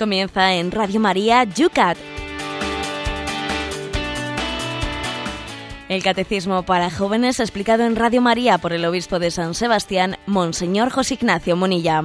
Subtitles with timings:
[0.00, 1.98] Comienza en Radio María Yucat.
[5.90, 10.88] El Catecismo para Jóvenes explicado en Radio María por el Obispo de San Sebastián, Monseñor
[10.88, 12.02] José Ignacio Monilla.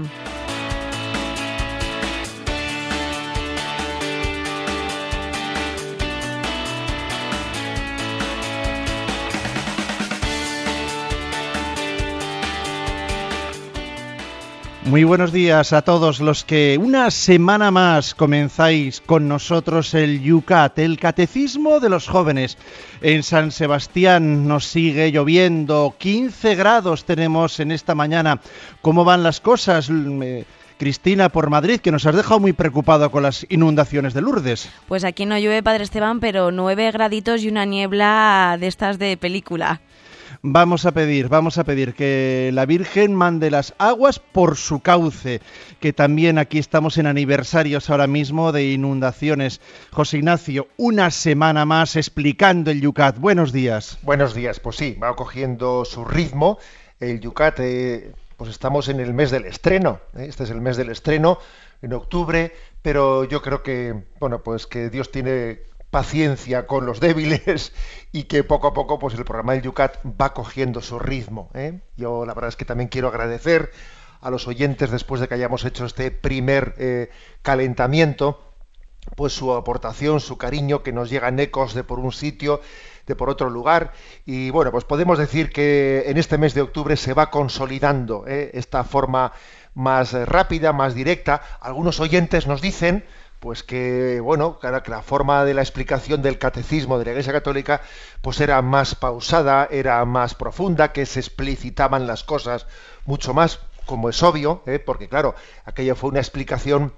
[14.95, 20.79] Muy buenos días a todos los que una semana más comenzáis con nosotros el Yucat,
[20.79, 22.57] el Catecismo de los Jóvenes.
[23.01, 28.39] En San Sebastián nos sigue lloviendo, 15 grados tenemos en esta mañana.
[28.81, 29.91] ¿Cómo van las cosas?
[30.77, 34.69] Cristina por Madrid, que nos has dejado muy preocupado con las inundaciones de Lourdes.
[34.87, 39.17] Pues aquí no llueve, Padre Esteban, pero nueve graditos y una niebla de estas de
[39.17, 39.81] película.
[40.47, 45.41] Vamos a pedir, vamos a pedir que la Virgen mande las aguas por su cauce,
[45.79, 49.59] que también aquí estamos en aniversarios ahora mismo de inundaciones.
[49.91, 53.17] José Ignacio, una semana más explicando el Yucat.
[53.17, 53.97] Buenos días.
[54.03, 56.59] Buenos días, pues sí, va cogiendo su ritmo.
[56.99, 59.99] El Yucat, eh, pues estamos en el mes del estreno.
[60.15, 60.27] ¿eh?
[60.29, 61.39] Este es el mes del estreno,
[61.81, 65.61] en octubre, pero yo creo que, bueno, pues que Dios tiene
[65.95, 67.71] paciencia con los débiles
[68.11, 71.49] y que poco a poco pues el programa del Yucat va cogiendo su ritmo.
[71.53, 71.79] ¿eh?
[71.95, 73.71] Yo la verdad es que también quiero agradecer
[74.19, 78.41] a los oyentes después de que hayamos hecho este primer eh, calentamiento
[79.15, 82.59] pues su aportación, su cariño que nos llegan ecos de por un sitio,
[83.07, 83.93] de por otro lugar
[84.25, 88.51] y bueno pues podemos decir que en este mes de octubre se va consolidando ¿eh?
[88.53, 89.31] esta forma
[89.75, 91.41] más rápida, más directa.
[91.61, 93.05] Algunos oyentes nos dicen
[93.39, 97.81] pues que bueno, que la forma de la explicación del catecismo de la Iglesia Católica
[98.21, 102.67] pues era más pausada, era más profunda, que se explicitaban las cosas
[103.05, 104.79] mucho más, como es obvio, ¿eh?
[104.79, 105.35] porque claro,
[105.65, 106.93] aquella fue una explicación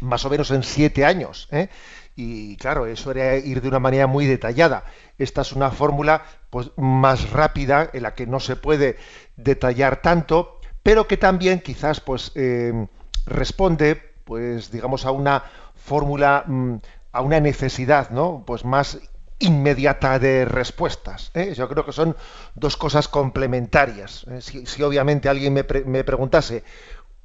[0.00, 1.68] más o menos en siete años, ¿eh?
[2.14, 4.84] y claro, eso era ir de una manera muy detallada.
[5.18, 8.96] Esta es una fórmula pues más rápida en la que no se puede
[9.36, 12.86] detallar tanto, pero que también quizás pues eh,
[13.26, 15.44] responde pues digamos a una
[15.74, 16.76] fórmula mm,
[17.12, 18.44] a una necesidad, ¿no?
[18.46, 18.98] Pues más
[19.40, 21.30] inmediata de respuestas.
[21.34, 21.52] ¿eh?
[21.54, 22.16] Yo creo que son
[22.54, 24.24] dos cosas complementarias.
[24.30, 24.40] ¿eh?
[24.40, 25.64] Si, obviamente alguien me,
[26.04, 26.64] preguntase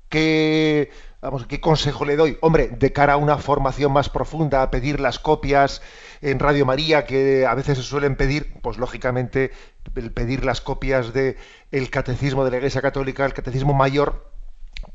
[0.10, 0.92] qué,
[1.22, 5.00] vamos, qué consejo le doy, hombre, de cara a una formación más profunda, a pedir
[5.00, 5.82] las copias
[6.20, 9.52] en Radio María que a veces se suelen pedir, pues lógicamente
[9.96, 11.38] el pedir las copias de
[11.72, 14.37] el catecismo de la Iglesia Católica, el catecismo mayor,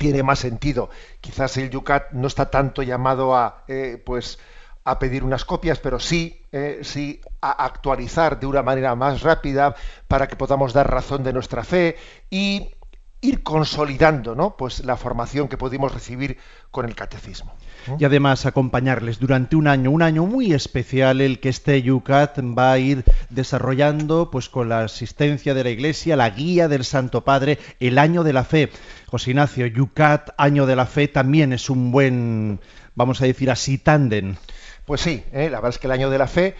[0.02, 0.90] tiene más sentido.
[1.20, 4.40] Quizás el Yucat no está tanto llamado a, eh, pues,
[4.82, 9.76] a pedir unas copias, pero sí, eh, sí a actualizar de una manera más rápida
[10.08, 11.94] para que podamos dar razón de nuestra fe
[12.30, 12.74] y
[13.22, 14.56] ir consolidando ¿no?
[14.56, 16.38] pues la formación que pudimos recibir
[16.70, 17.54] con el catecismo.
[17.98, 22.72] Y además acompañarles durante un año, un año muy especial el que este Yucat va
[22.72, 27.58] a ir desarrollando pues con la asistencia de la Iglesia, la guía del Santo Padre,
[27.80, 28.70] el año de la fe.
[29.06, 32.60] José Ignacio, Yucat, año de la fe, también es un buen,
[32.94, 34.36] vamos a decir así, tándem.
[34.84, 35.48] Pues sí, ¿eh?
[35.48, 36.56] la verdad es que el año de la fe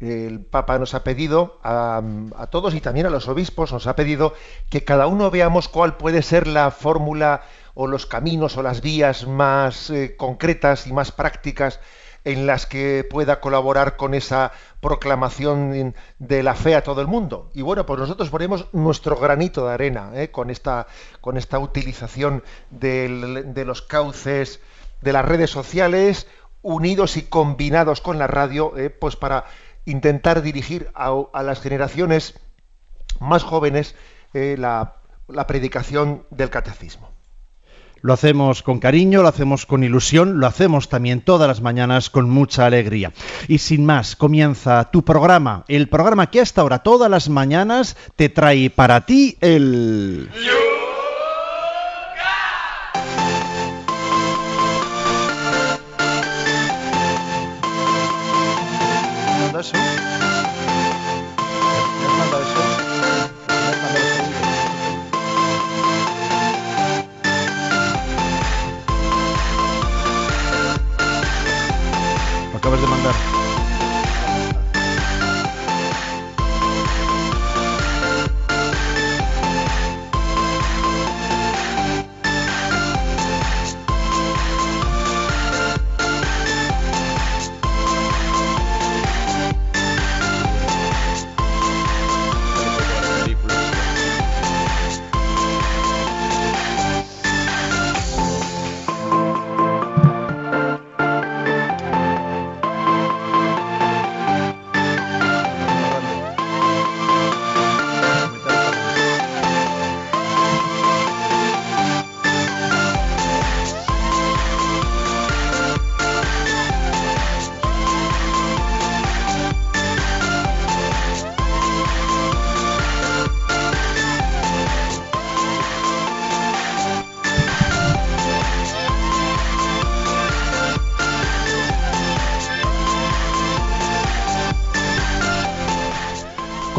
[0.00, 2.02] el Papa nos ha pedido a,
[2.50, 4.34] todos y también a los obispos, nos ha pedido
[4.68, 7.42] que cada uno veamos cuál puede ser la fórmula
[7.74, 11.80] o los caminos o las vías más eh, concretas y más prácticas
[12.24, 17.50] en las que pueda colaborar con esa proclamación de la fe a todo el mundo.
[17.54, 20.30] Y bueno, pues nosotros ponemos nuestro granito de arena ¿eh?
[20.32, 20.88] con, esta,
[21.20, 24.60] con esta utilización de los cauces
[25.02, 26.26] de las redes sociales
[26.66, 28.90] unidos y combinados con la radio, ¿eh?
[28.90, 29.44] pues para
[29.86, 32.34] intentar dirigir a, las generaciones
[33.20, 33.94] más jóvenes
[34.34, 34.96] eh, la,
[35.28, 37.16] la predicación del catecismo.
[38.02, 42.28] Lo hacemos con cariño, lo hacemos con ilusión, lo hacemos también todas las mañanas con
[42.28, 43.12] mucha alegría.
[43.48, 48.28] Y sin más, comienza tu programa, el programa que hasta ahora todas las mañanas te
[48.28, 50.28] trae para ti el...
[59.60, 59.95] eso.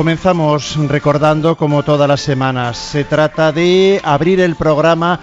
[0.08, 2.78] Comenzamos recordando como todas las semanas.
[2.78, 5.20] Se trata de abrir el programa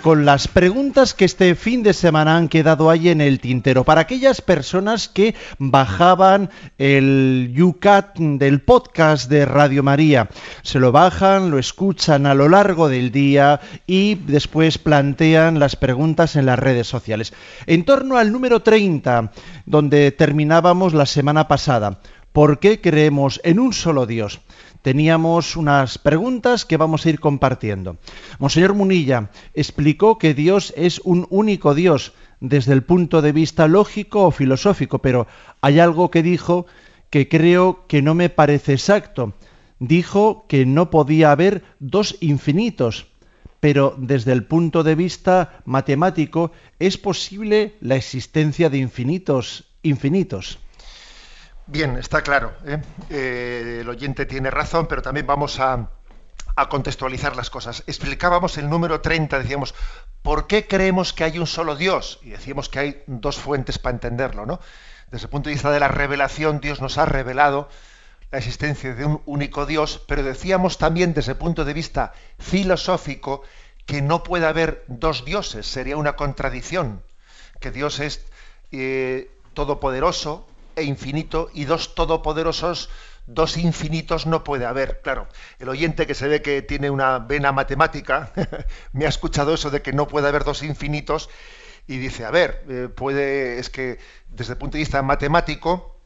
[0.00, 3.82] con las preguntas que este fin de semana han quedado ahí en el tintero.
[3.82, 10.28] Para aquellas personas que bajaban el UCAT del podcast de Radio María.
[10.62, 16.36] Se lo bajan, lo escuchan a lo largo del día y después plantean las preguntas
[16.36, 17.32] en las redes sociales.
[17.66, 19.32] En torno al número 30,
[19.66, 21.98] donde terminábamos la semana pasada.
[22.38, 24.38] ¿Por qué creemos en un solo Dios?
[24.82, 27.96] Teníamos unas preguntas que vamos a ir compartiendo.
[28.38, 34.24] Monseñor Munilla explicó que Dios es un único Dios desde el punto de vista lógico
[34.24, 35.26] o filosófico, pero
[35.62, 36.66] hay algo que dijo
[37.10, 39.34] que creo que no me parece exacto.
[39.80, 43.08] Dijo que no podía haber dos infinitos,
[43.58, 50.60] pero desde el punto de vista matemático es posible la existencia de infinitos infinitos.
[51.70, 52.54] Bien, está claro.
[52.64, 52.80] ¿eh?
[53.10, 55.90] Eh, el oyente tiene razón, pero también vamos a,
[56.70, 57.84] contextualizar las cosas.
[57.86, 59.74] Explicábamos el número 30, decíamos,
[60.22, 62.20] ¿por qué creemos que hay un solo Dios?
[62.22, 64.60] Y decíamos que hay dos fuentes para entenderlo, ¿no?
[65.10, 67.68] Desde el punto de vista de la revelación, Dios nos ha revelado
[68.30, 73.42] la existencia de un único Dios, pero decíamos también desde el punto de vista filosófico
[73.84, 77.02] que no puede haber dos dioses, sería una contradicción,
[77.60, 78.24] que Dios es
[78.72, 80.48] eh, todopoderoso,
[80.78, 82.90] e infinito y dos todopoderosos,
[83.26, 85.00] dos infinitos no puede haber.
[85.02, 85.28] Claro,
[85.58, 88.32] el oyente que se ve que tiene una vena matemática
[88.92, 91.28] me ha escuchado eso de que no puede haber dos infinitos
[91.86, 93.98] y dice, a ver, eh, puede, es que
[94.28, 95.96] desde el punto de vista matemático,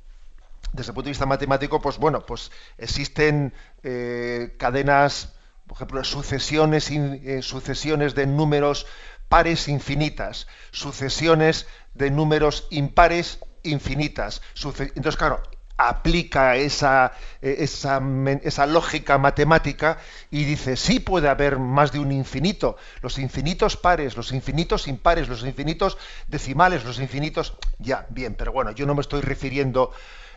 [0.73, 3.53] desde el punto de vista matemático, pues bueno, pues existen
[3.83, 5.35] eh, cadenas,
[5.67, 8.87] por ejemplo, sucesiones, eh, sucesiones de números
[9.29, 14.43] pares infinitas, sucesiones de números impares infinitas.
[14.55, 15.43] Entonces, claro,
[15.77, 18.01] aplica esa, esa,
[18.43, 19.99] esa, lógica matemática
[20.31, 22.77] y dice, sí puede haber más de un infinito.
[23.01, 25.99] Los infinitos pares, los infinitos impares, los infinitos
[26.29, 27.55] decimales, los infinitos...
[27.79, 29.93] Ya, bien, pero bueno, yo no me estoy refiriendo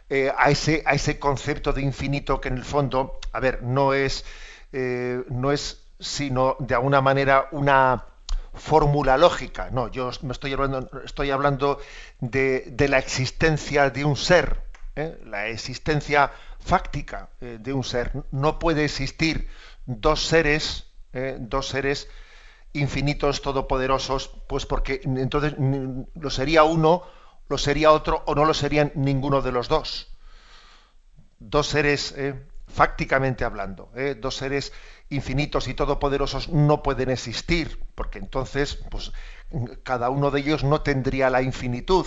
[0.10, 3.94] eh, a, ese, a ese concepto de infinito que en el fondo, a ver, no
[3.94, 4.26] es,
[4.72, 8.06] eh, no es sino de alguna manera una
[8.56, 9.70] fórmula lógica.
[9.72, 11.80] No, yo me estoy hablando, estoy hablando
[12.20, 14.62] de, la existencia de un ser,
[14.96, 15.20] ¿eh?
[15.26, 18.12] la existencia fáctica eh, de un ser.
[18.32, 19.48] No puede existir
[19.86, 21.38] dos seres, ¿eh?
[21.40, 22.10] dos seres
[22.74, 27.04] infinitos, todopoderosos, pues porque entonces lo sería uno,
[27.48, 30.12] lo sería otro o no lo serían ninguno de los dos.
[31.40, 32.16] Dos seres,
[32.68, 34.74] fácticamente hablando, dos seres
[35.16, 39.12] infinitos y todopoderosos no pueden existir, porque entonces pues,
[39.84, 42.06] cada uno de ellos no tendría la infinitud,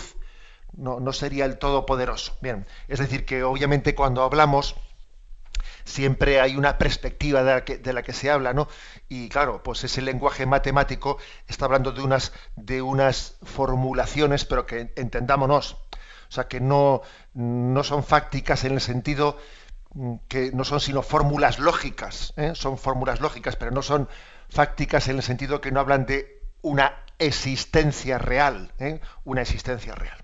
[0.76, 2.36] no, no sería el todopoderoso.
[2.40, 4.76] Bien, es decir, que obviamente cuando hablamos
[5.84, 8.68] siempre hay una perspectiva de la, que, de la que, se habla, ¿no?
[9.08, 14.92] Y claro, pues ese lenguaje matemático está hablando de unas, de unas formulaciones, pero que
[14.96, 15.76] entendámonos.
[16.28, 17.00] O sea, que no,
[17.32, 19.38] no son fácticas en el sentido
[20.28, 22.52] que no son sino fórmulas lógicas, ¿eh?
[22.54, 24.08] son fórmulas lógicas, pero no son
[24.48, 29.00] fácticas en el sentido que no hablan de una existencia real, ¿eh?
[29.24, 30.18] una existencia real.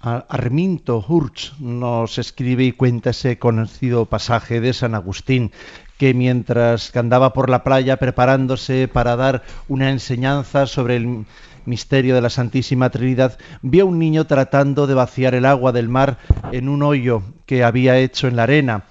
[0.00, 5.52] Arminto Hurch nos escribe y cuenta ese conocido pasaje de San Agustín
[5.98, 11.26] que mientras andaba por la playa preparándose para dar una enseñanza sobre el
[11.64, 16.18] misterio de la Santísima Trinidad, vio un niño tratando de vaciar el agua del mar
[16.52, 18.84] en un hoyo que había hecho en la arena.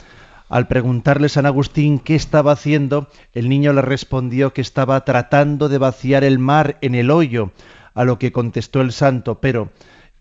[0.50, 5.80] Al preguntarle San Agustín qué estaba haciendo, el niño le respondió que estaba tratando de
[5.80, 7.52] vaciar el mar en el hoyo,
[7.94, 9.70] a lo que contestó el santo, pero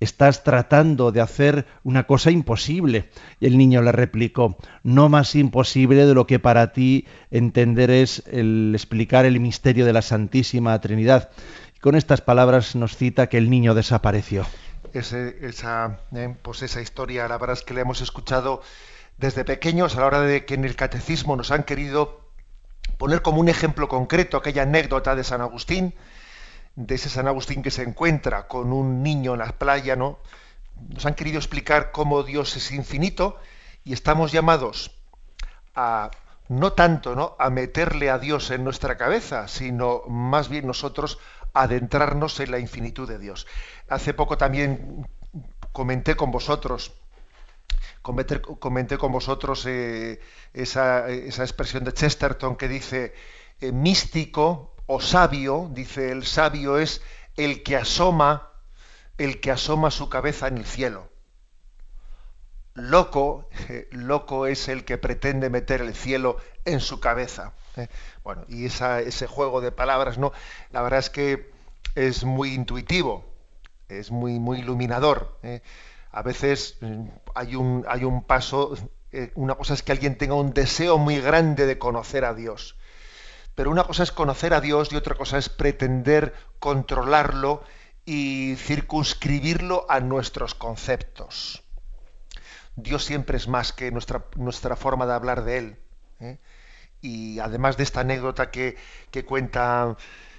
[0.01, 3.11] estás tratando de hacer una cosa imposible.
[3.41, 8.23] Y el niño le replicó, no más imposible de lo que para ti entender es
[8.27, 11.31] el explicar el misterio de la Santísima Trinidad.
[11.81, 14.47] Con estas palabras nos cita que el niño desapareció.
[14.93, 18.63] esa, eh, pues esa historia, la verdad es que la hemos escuchado
[19.19, 22.25] desde pequeños a la hora de que en el catecismo nos han querido
[22.99, 25.95] poner como un ejemplo concreto aquella anécdota de San Agustín,
[26.77, 30.19] de ese San Agustín que se encuentra con un niño en la playa, ¿no?
[30.89, 33.39] Nos han querido explicar cómo Dios es infinito
[33.85, 34.91] y estamos llamados
[35.75, 36.11] a
[36.49, 37.37] no tanto ¿no?
[37.39, 41.19] a meterle a Dios en nuestra cabeza, sino más bien nosotros
[41.53, 43.47] adentrarnos en la infinitud de Dios.
[43.89, 45.07] Hace poco también
[45.73, 46.93] comenté con vosotros,
[48.03, 50.21] comenté, con vosotros eh,
[50.53, 53.15] esa, expresión de Chesterton que dice
[53.61, 57.03] eh, místico o sabio, dice el sabio es
[57.37, 58.51] el que asoma,
[59.19, 61.11] el que asoma su cabeza en el cielo.
[62.75, 63.49] loco,
[63.91, 67.53] loco es el que pretende meter el cielo en su cabeza.
[67.77, 67.89] ¿eh?
[68.23, 70.33] Bueno, y ese juego de palabras, ¿no?
[70.71, 71.53] La verdad es que
[71.95, 73.25] es muy intuitivo,
[73.89, 75.39] es muy, muy iluminador.
[75.43, 75.63] ¿eh?
[76.11, 78.75] A veces mm, hay un, hay un paso,
[79.13, 82.77] eh, una cosa es que alguien tenga un deseo muy grande de conocer a Dios.
[83.55, 87.63] Pero una cosa es conocer a Dios y otra cosa es pretender controlarlo
[88.05, 91.63] y circunscribirlo a nuestros conceptos.
[92.77, 95.77] Dios siempre es más que nuestra, nuestra forma de hablar de Él.
[96.21, 96.39] ¿eh?
[97.01, 98.77] Y además de esta anécdota que,
[99.11, 99.97] que, cuenta,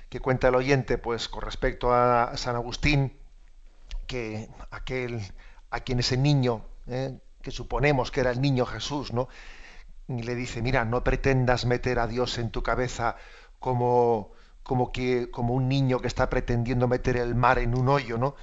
[0.09, 3.13] que cuenta el oyente, pues con respecto a San Agustín,
[4.07, 5.21] que aquel
[5.69, 7.17] a quien ese niño, ¿eh?
[7.41, 9.27] que suponemos que era el niño Jesús, ¿no?
[10.07, 13.15] Y le dice, mira, no pretendas meter a Dios en tu cabeza
[13.59, 14.31] como,
[14.63, 18.35] como, que, como un niño que está pretendiendo meter el mar en un hoyo, ¿no?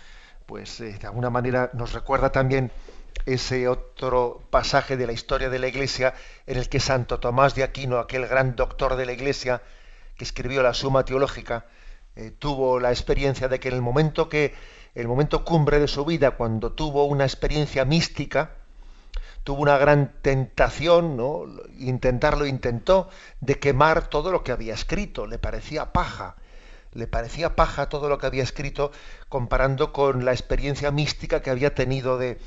[0.46, 2.72] Pues eh, de alguna manera nos recuerda también
[3.26, 6.14] ese otro pasaje de la historia de la Iglesia
[6.46, 9.62] en el que Santo Tomás de Aquino, aquel gran doctor de la Iglesia
[10.16, 11.66] que escribió la Suma Teológica,
[12.16, 14.54] eh, tuvo la experiencia de que en el momento que
[14.94, 18.56] el momento cumbre de su vida, cuando tuvo una experiencia mística,
[19.44, 21.44] tuvo una gran tentación, ¿no?
[21.78, 23.08] intentarlo intentó,
[23.40, 26.36] de quemar todo lo que había escrito, le parecía paja,
[26.92, 28.92] le parecía paja todo lo que había escrito
[29.28, 32.38] comparando con la experiencia mística que había tenido de,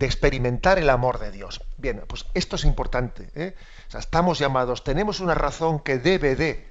[0.00, 1.62] experimentar el amor de Dios.
[1.78, 3.30] Bien, pues esto es importante.
[3.34, 3.54] ¿eh?
[3.96, 6.66] Estamos llamados, tenemos una razón que debe de,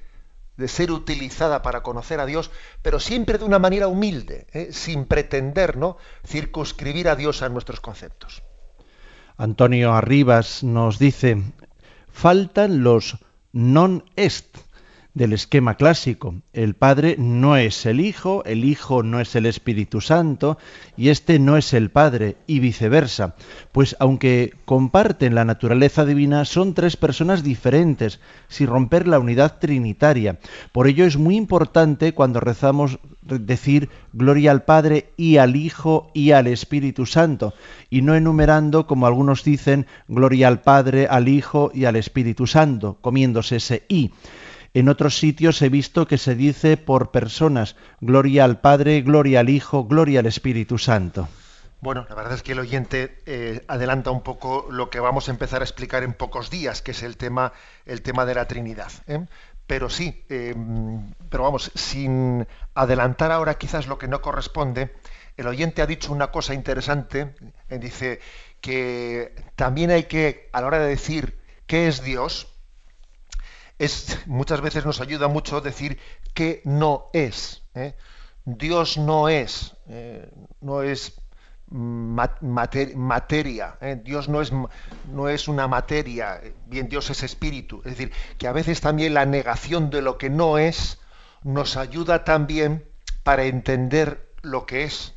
[0.68, 4.70] ser utilizada para conocer a Dios, pero siempre de una manera humilde, ¿eh?
[4.72, 5.98] sin pretender ¿no?
[6.28, 8.44] circunscribir a Dios a nuestros conceptos.
[9.38, 11.42] Antonio Arribas nos dice,
[12.12, 13.18] faltan los
[13.52, 14.58] non est
[15.14, 16.36] del esquema clásico.
[16.54, 20.58] El Padre no es el Hijo, el Hijo no es el Espíritu Santo
[20.98, 23.36] y este no es el Padre y viceversa.
[23.72, 30.40] Pues aunque comparten la naturaleza divina, son tres personas diferentes, sin romper la unidad trinitaria.
[30.72, 36.32] Por ello es muy importante cuando rezamos decir gloria al Padre y al Hijo y
[36.32, 37.54] al Espíritu Santo,
[37.90, 42.98] y no enumerando, como algunos dicen, gloria al Padre, al Hijo y al Espíritu Santo,
[43.02, 44.12] comiéndose ese y.
[44.76, 49.50] En otros sitios he visto que se dice por personas, gloria al Padre, gloria al
[49.50, 51.28] Hijo, gloria al Espíritu Santo.
[51.84, 55.32] Bueno, la verdad es que el oyente eh, adelanta un poco lo que vamos a
[55.32, 57.52] empezar a explicar en pocos días, que es el tema,
[57.86, 58.90] el tema de la Trinidad.
[59.06, 59.26] ¿eh?
[59.68, 60.54] Pero sí, eh,
[61.30, 64.94] pero vamos, sin adelantar ahora quizás lo que no corresponde,
[65.38, 67.34] el oyente ha dicho una cosa interesante,
[67.70, 68.20] dice
[68.62, 72.54] que también hay que, a la hora de decir qué es Dios,
[74.26, 76.00] muchas veces nos ayuda mucho decir
[76.34, 77.64] que no es.
[77.74, 77.96] ¿eh?
[78.46, 80.30] Dios no es, eh,
[80.62, 81.22] no es
[81.74, 84.00] materia, ¿eh?
[84.04, 84.52] Dios no es,
[85.12, 87.82] no es una materia, bien, Dios es espíritu.
[87.86, 91.00] Es decir, que a veces también la negación de lo que no es
[91.44, 92.86] nos ayuda también
[93.24, 95.14] para entender lo que es.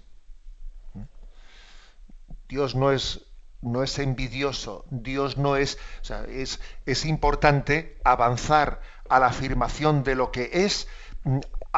[2.49, 3.23] Dios no es
[3.63, 10.05] no es envidioso, Dios no es, o sea, es, es importante avanzar a la afirmación
[10.05, 10.87] de lo que es,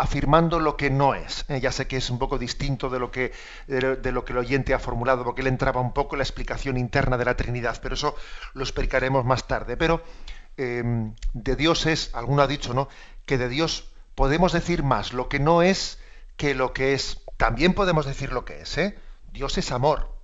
[0.01, 1.45] afirmando lo que no es.
[1.49, 3.33] Eh, ya sé que es un poco distinto de lo, que,
[3.67, 7.37] el oyente ha formulado, porque él entraba un poco en la explicación interna de la
[7.37, 8.15] Trinidad, pero eso
[8.55, 9.77] lo explicaremos más tarde.
[9.77, 10.03] Pero
[10.57, 12.89] em, de Dios es, alguno ha dicho, ¿no?
[13.27, 15.99] Que de Dios podemos decir más lo que no es
[16.37, 17.23] que lo que es.
[17.37, 18.99] También podemos decir lo que es, ¿eh?
[19.33, 20.17] Dios es amor,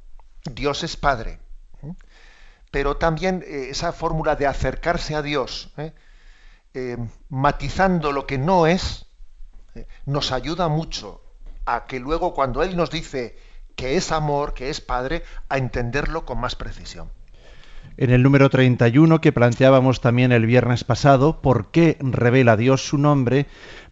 [0.45, 1.39] Dios es Padre,
[2.71, 5.93] pero también eh, esa fórmula de acercarse a Dios, ¿eh?
[6.77, 6.97] Eh,
[7.29, 9.04] matizando lo que no es,
[10.07, 11.21] nos ayuda mucho
[11.67, 13.37] a que luego cuando Él nos dice
[13.77, 17.09] que es amor, que es Padre, a entenderlo con más precisión.
[17.97, 22.99] En el número 31 que planteábamos también el viernes pasado, ¿por qué revela Dios su
[22.99, 23.47] nombre?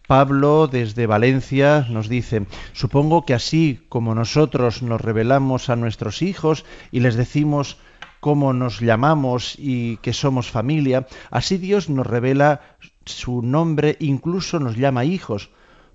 [0.07, 6.65] Pablo desde Valencia nos dice, supongo que así como nosotros nos revelamos a nuestros hijos
[6.91, 7.77] y les decimos
[8.19, 12.61] cómo nos llamamos y que somos familia, así Dios nos revela
[13.05, 15.49] su nombre, incluso nos llama hijos.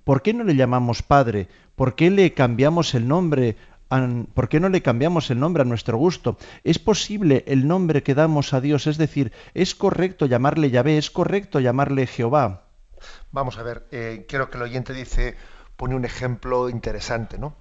[0.08, 1.48] ¿Por qué no le llamamos Padre?
[1.76, 3.58] ¿Por qué le cambiamos el nombre?
[4.32, 6.38] ¿Por qué no le cambiamos el nombre a nuestro gusto?
[6.64, 8.86] ¿Es posible el nombre que damos a Dios?
[8.86, 10.96] Es decir, ¿es correcto llamarle Yahvé?
[10.96, 12.62] ¿Es correcto llamarle Jehová?
[13.32, 15.36] Vamos a ver, eh, creo que el oyente dice,
[15.76, 17.54] pone un ejemplo interesante, ¿no?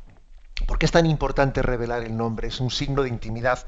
[0.66, 2.48] ¿Por qué es tan importante revelar el nombre?
[2.48, 3.68] Es un signo de intimidad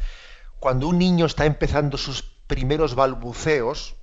[0.62, 3.98] cuando un niño está empezando sus primeros balbuceos,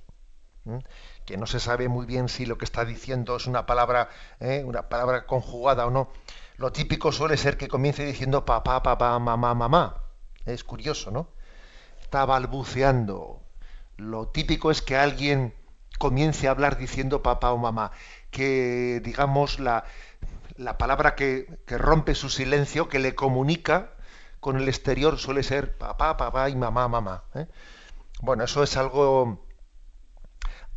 [1.27, 4.63] que no se sabe muy bien si lo que está diciendo es una palabra, ¿eh?
[4.65, 6.09] una palabra conjugada o no,
[6.57, 10.03] lo típico suele ser que comience diciendo papá, papá, mamá, mamá.
[10.45, 11.29] Es curioso, ¿no?
[12.07, 13.41] está balbuceando.
[13.97, 15.53] Lo típico es que alguien
[15.99, 17.91] comience a hablar diciendo papá o mamá,
[18.31, 19.83] que digamos la,
[20.55, 23.91] la palabra que, que, rompe su silencio, que le comunica
[24.39, 27.25] con el exterior suele ser papá, papá y mamá, mamá.
[27.35, 27.47] ¿eh?
[28.21, 29.45] Bueno, eso es algo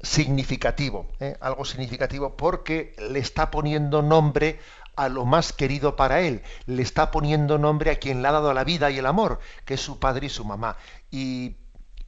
[0.02, 1.36] significativo, ¿eh?
[1.40, 4.58] algo significativo porque le está poniendo nombre
[4.96, 8.52] a lo más querido para él, le está poniendo nombre a quien le ha dado
[8.52, 10.76] la vida y el amor, que es su padre y su mamá.
[11.10, 11.56] Y,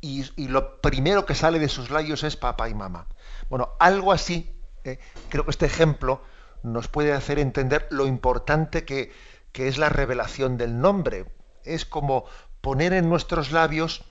[0.00, 3.06] y, lo primero que sale de sus labios es papá y mamá.
[3.48, 4.98] Bueno, algo así, ¿eh?
[5.28, 6.22] creo que este ejemplo
[6.62, 9.12] nos puede hacer entender lo importante que,
[9.52, 11.26] que es la revelación del nombre.
[11.64, 12.24] Es como
[12.60, 14.04] poner en nuestros labios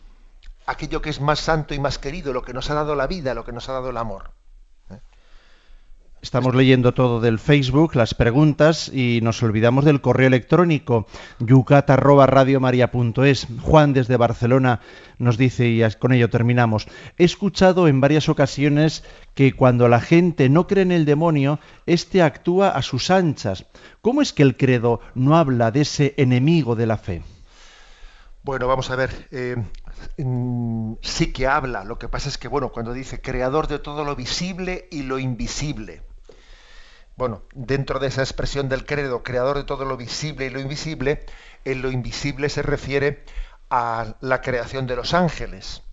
[0.65, 3.34] aquello que es más santo y más querido, lo que nos ha dado la vida,
[3.34, 4.32] lo que nos ha dado el amor.
[4.89, 5.00] ¿eh?
[6.22, 11.08] Estamos leyendo todo del Facebook, las preguntas y nos olvidamos del correo electrónico
[11.39, 13.48] yucat@radiomaria.es.
[13.62, 14.82] Juan desde Barcelona
[15.18, 16.88] nos dice y con ello terminamos.
[17.18, 19.03] He escuchado en varias ocasiones
[19.34, 23.65] que cuando la gente no cree en el demonio, éste actúa a sus anchas.
[24.01, 27.24] ¿Cómo es que el credo no habla de ese enemigo de la fe?
[28.43, 29.28] Bueno, vamos a ver.
[29.32, 29.56] Eh,
[31.02, 31.84] sí que habla.
[31.84, 35.20] Lo que pasa es que, bueno, cuando dice creador de todo lo visible y lo
[35.20, 36.04] invisible.
[37.16, 41.26] Bueno, dentro de esa expresión del credo, creador de todo lo visible y lo invisible,
[41.66, 43.24] en lo invisible se refiere
[43.70, 45.84] a la creación de los ángeles.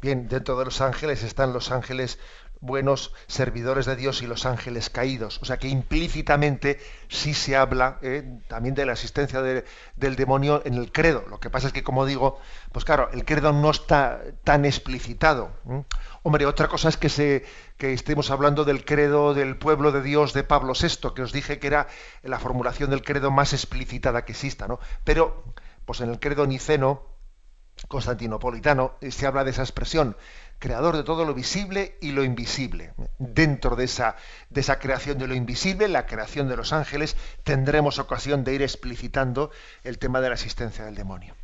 [0.00, 2.18] Bien, dentro de los ángeles están los ángeles
[2.66, 5.38] buenos servidores de Dios y los ángeles caídos.
[5.40, 10.74] O sea que implícitamente sí se habla eh, también de la existencia del demonio en
[10.74, 11.24] el credo.
[11.30, 12.38] Lo que pasa es que, como digo,
[12.72, 15.50] pues claro, el credo no está tan explicitado.
[16.22, 17.44] Hombre, otra cosa es que, se,
[17.78, 21.58] que estemos hablando del credo del pueblo de Dios de Pablo VI, que os dije
[21.58, 21.86] que era
[22.22, 24.66] la formulación del credo más explicitada que exista.
[24.66, 24.80] ¿no?
[25.04, 25.44] Pero,
[25.84, 27.02] pues en el credo niceno,
[27.88, 30.16] constantinopolitano, se habla de esa expresión
[30.58, 32.92] creador de todo lo visible y lo invisible.
[33.18, 34.16] Dentro de esa,
[34.50, 38.62] de esa creación de lo invisible, la creación de los ángeles, tendremos ocasión de ir
[38.62, 39.50] explicitando
[39.84, 41.34] el tema de la existencia del demonio.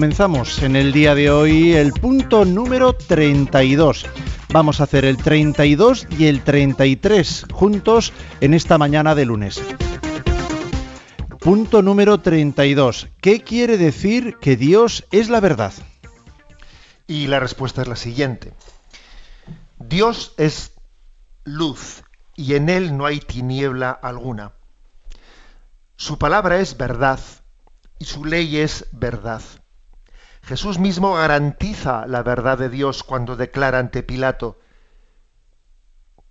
[0.00, 4.06] Comenzamos en el día de hoy el punto número 32.
[4.48, 9.62] Vamos a hacer el 32 y el 33 juntos en esta mañana de lunes.
[11.38, 13.08] Punto número 32.
[13.20, 15.74] ¿Qué quiere decir que Dios es la verdad?
[17.06, 18.54] Y la respuesta es la siguiente.
[19.78, 20.72] Dios es
[21.44, 22.04] luz
[22.36, 24.52] y en él no hay tiniebla alguna.
[25.96, 27.20] Su palabra es verdad
[27.98, 29.42] y su ley es verdad.
[30.42, 34.58] Jesús mismo garantiza la verdad de Dios cuando declara ante Pilato,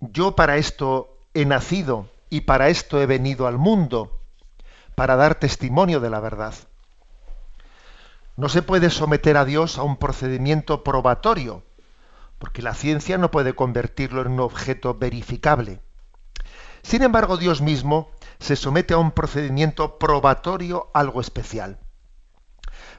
[0.00, 4.18] yo para esto he nacido y para esto he venido al mundo,
[4.94, 6.54] para dar testimonio de la verdad.
[8.36, 11.62] No se puede someter a Dios a un procedimiento probatorio,
[12.38, 15.80] porque la ciencia no puede convertirlo en un objeto verificable.
[16.82, 21.78] Sin embargo, Dios mismo se somete a un procedimiento probatorio algo especial.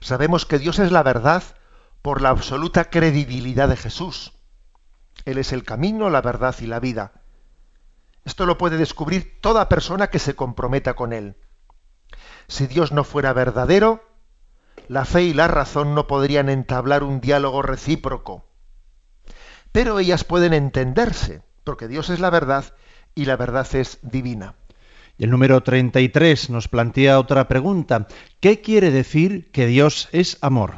[0.02, 1.44] Sabemos que Dios es la verdad
[2.02, 4.34] por la absoluta credibilidad de Jesús.
[5.26, 7.14] Él es el camino, la verdad y la vida.
[8.26, 11.38] Esto lo puede descubrir toda persona que se comprometa con Él.
[12.48, 14.04] Si Dios no fuera verdadero,
[14.88, 18.46] la fe y la razón no podrían entablar un diálogo recíproco.
[19.72, 22.66] Pero ellas pueden entenderse, porque Dios es la verdad
[23.14, 24.56] y la verdad es divina.
[25.22, 28.08] El número 33 nos plantea otra pregunta.
[28.40, 30.78] ¿Qué quiere decir que Dios es amor?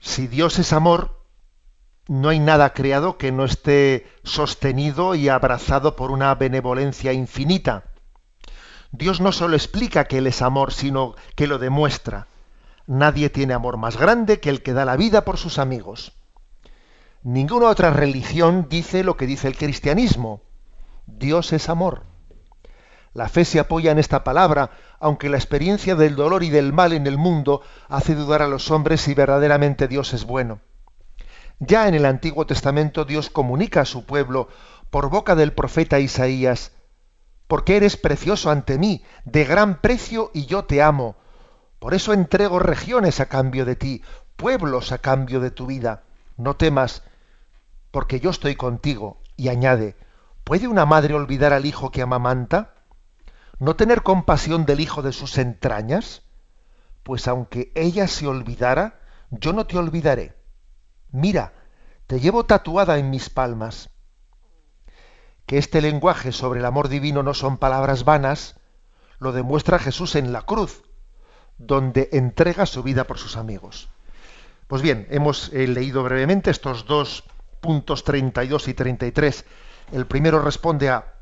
[0.00, 1.20] Si Dios es amor,
[2.08, 7.84] no hay nada creado que no esté sostenido y abrazado por una benevolencia infinita.
[8.92, 12.28] Dios no solo explica que Él es amor, sino que lo demuestra.
[12.86, 16.12] Nadie tiene amor más grande que el que da la vida por sus amigos.
[17.22, 20.40] Ninguna otra religión dice lo que dice el cristianismo.
[21.04, 22.15] Dios es amor.
[23.16, 26.92] La fe se apoya en esta palabra, aunque la experiencia del dolor y del mal
[26.92, 30.60] en el mundo hace dudar a los hombres si verdaderamente Dios es bueno.
[31.58, 34.48] Ya en el Antiguo Testamento Dios comunica a su pueblo
[34.90, 36.72] por boca del profeta Isaías,
[37.46, 41.16] porque eres precioso ante mí, de gran precio y yo te amo.
[41.78, 44.02] Por eso entrego regiones a cambio de ti,
[44.36, 46.02] pueblos a cambio de tu vida.
[46.36, 47.02] No temas,
[47.92, 49.22] porque yo estoy contigo.
[49.36, 49.96] Y añade,
[50.44, 52.75] ¿puede una madre olvidar al hijo que amamanta?
[53.58, 56.22] ¿No tener compasión del hijo de sus entrañas?
[57.02, 60.34] Pues aunque ella se olvidara, yo no te olvidaré.
[61.10, 61.52] Mira,
[62.06, 63.90] te llevo tatuada en mis palmas.
[65.46, 68.56] Que este lenguaje sobre el amor divino no son palabras vanas,
[69.18, 70.82] lo demuestra Jesús en la cruz,
[71.56, 73.88] donde entrega su vida por sus amigos.
[74.66, 77.24] Pues bien, hemos eh, leído brevemente estos dos
[77.60, 79.44] puntos 32 y 33.
[79.92, 81.15] El primero responde a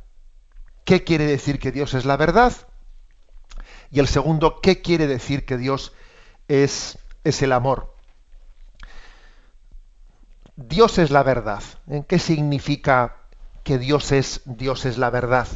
[0.85, 2.53] ¿qué quiere decir que Dios es la verdad?
[3.91, 5.93] Y el segundo, ¿qué quiere decir que Dios
[6.49, 7.95] es, es el amor?
[10.57, 11.63] Dios es la verdad.
[11.89, 13.17] ¿En ¿Qué significa
[13.63, 15.49] que Dios es, Dios es la verdad?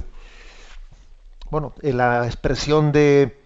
[1.51, 3.41] Bueno, en la expresión de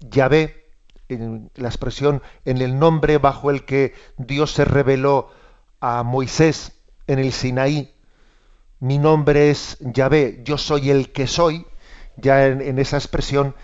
[0.00, 0.66] Yahvé,
[1.08, 5.30] en la expresión en el nombre bajo el que Dios se reveló
[5.80, 6.72] a Moisés
[7.06, 7.94] en el Sinaí,
[8.80, 11.66] mi nombre es Yahvé, yo soy el que soy,
[12.16, 13.54] ya en, esa expresión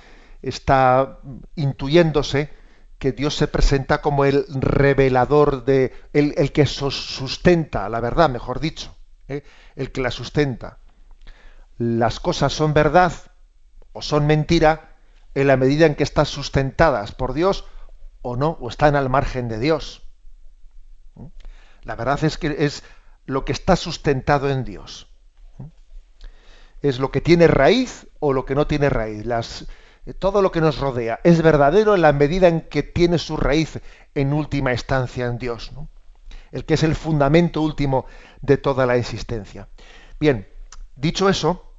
[0.43, 1.19] está
[1.55, 2.51] intuyéndose
[2.99, 8.97] que Dios se presenta como el revelador de, el, que sustenta la verdad, mejor dicho,
[9.29, 9.45] ¿eh?
[9.77, 10.79] el que la sustenta.
[11.77, 13.13] Las cosas son verdad
[13.93, 14.97] o son mentira
[15.35, 17.65] en la medida en que están sustentadas por Dios
[18.23, 20.03] o no, o están al margen de Dios.
[21.83, 22.83] La verdad es que es
[23.27, 25.09] lo que está sustentado en Dios.
[26.83, 29.25] Es lo que tiene raíz o lo que no tiene raíz.
[29.25, 29.67] Las,
[30.19, 33.81] todo lo que nos rodea es verdadero en la medida en que tiene su raíz
[34.15, 35.73] en última instancia en Dios,
[36.53, 38.07] el que es el fundamento último
[38.43, 39.69] de toda la existencia.
[40.21, 40.47] Bien,
[40.95, 41.73] dicho eso,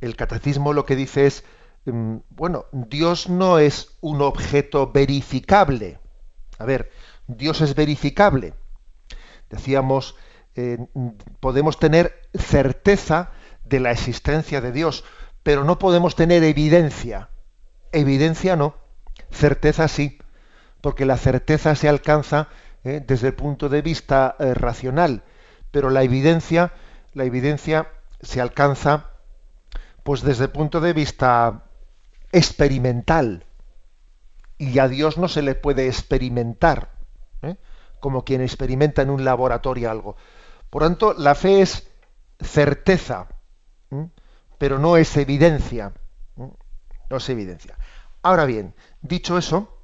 [0.00, 1.44] el catecismo lo que dice es
[1.84, 5.98] Mm, bueno, Dios no es un objeto verificable.
[6.58, 6.92] A ver,
[7.26, 8.54] Dios es verificable.
[9.50, 10.16] Decíamos,
[10.54, 10.78] eh,
[11.40, 13.30] podemos tener certeza
[13.64, 15.04] de la existencia de Dios,
[15.42, 17.30] pero no podemos tener evidencia.
[17.92, 18.76] Evidencia no,
[19.30, 20.18] certeza sí,
[20.80, 22.48] porque la certeza se alcanza
[22.84, 25.22] eh, desde el punto de vista eh, racional,
[25.70, 26.72] pero la evidencia,
[27.14, 27.88] la evidencia
[28.20, 29.10] se alcanza
[30.02, 31.64] pues desde el punto de vista
[32.32, 33.46] experimental.
[34.58, 36.90] Y a Dios no se le puede experimentar,
[38.00, 40.16] como quien experimenta en un laboratorio algo.
[40.72, 41.86] Por tanto, la fe es
[42.40, 43.28] certeza,
[44.56, 45.92] pero no es evidencia.
[46.34, 47.76] No es evidencia.
[48.22, 49.76] Ahora bien, dicho eso,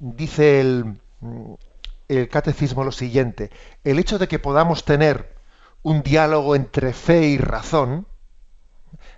[0.00, 1.00] dice el,
[2.08, 3.52] el catecismo lo siguiente,
[3.84, 5.36] el hecho de que podamos tener
[5.82, 8.08] un diálogo entre fe y razón,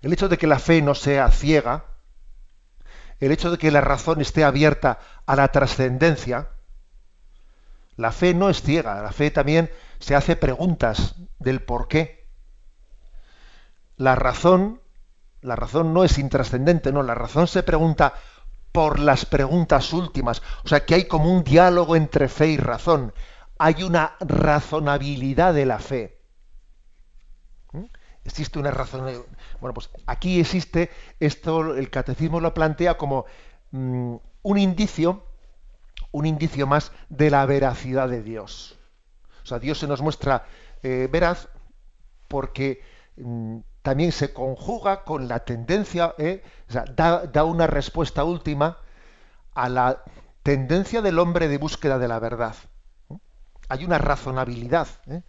[0.02, 1.86] el hecho de que la fe no sea ciega,
[3.18, 6.50] el hecho de que la razón esté abierta a la trascendencia,
[7.96, 12.28] la fe no es ciega, la fe también se hace preguntas del por qué.
[13.96, 14.80] La razón,
[15.40, 18.14] la razón no es intrascendente, no, la razón se pregunta
[18.72, 23.14] por las preguntas últimas, o sea que hay como un diálogo entre fe y razón,
[23.58, 26.20] hay una razonabilidad de la fe.
[27.72, 27.84] ¿Mm?
[28.24, 29.24] Existe una razonabilidad
[29.60, 33.24] bueno, pues aquí existe, esto el catecismo lo plantea como
[33.70, 35.24] mm, un indicio,
[36.14, 38.78] un indicio más de la veracidad de Dios.
[39.42, 40.44] O sea, Dios se nos muestra
[40.80, 41.48] eh, veraz
[42.28, 42.80] porque
[43.16, 48.78] mm, también se conjuga con la tendencia, eh, o sea, da, una respuesta última
[49.54, 50.04] a la
[50.44, 52.54] tendencia del hombre de búsqueda de la verdad.
[53.68, 55.22] Hay una razonabilidad eh,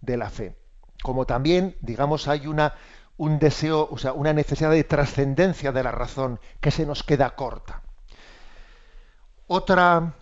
[0.00, 0.56] de la fe.
[1.02, 2.72] Como también, digamos, hay una
[3.18, 7.34] un deseo, o sea, una necesidad de trascendencia de la razón que se nos queda
[7.34, 7.82] corta.
[9.46, 10.14] Otra,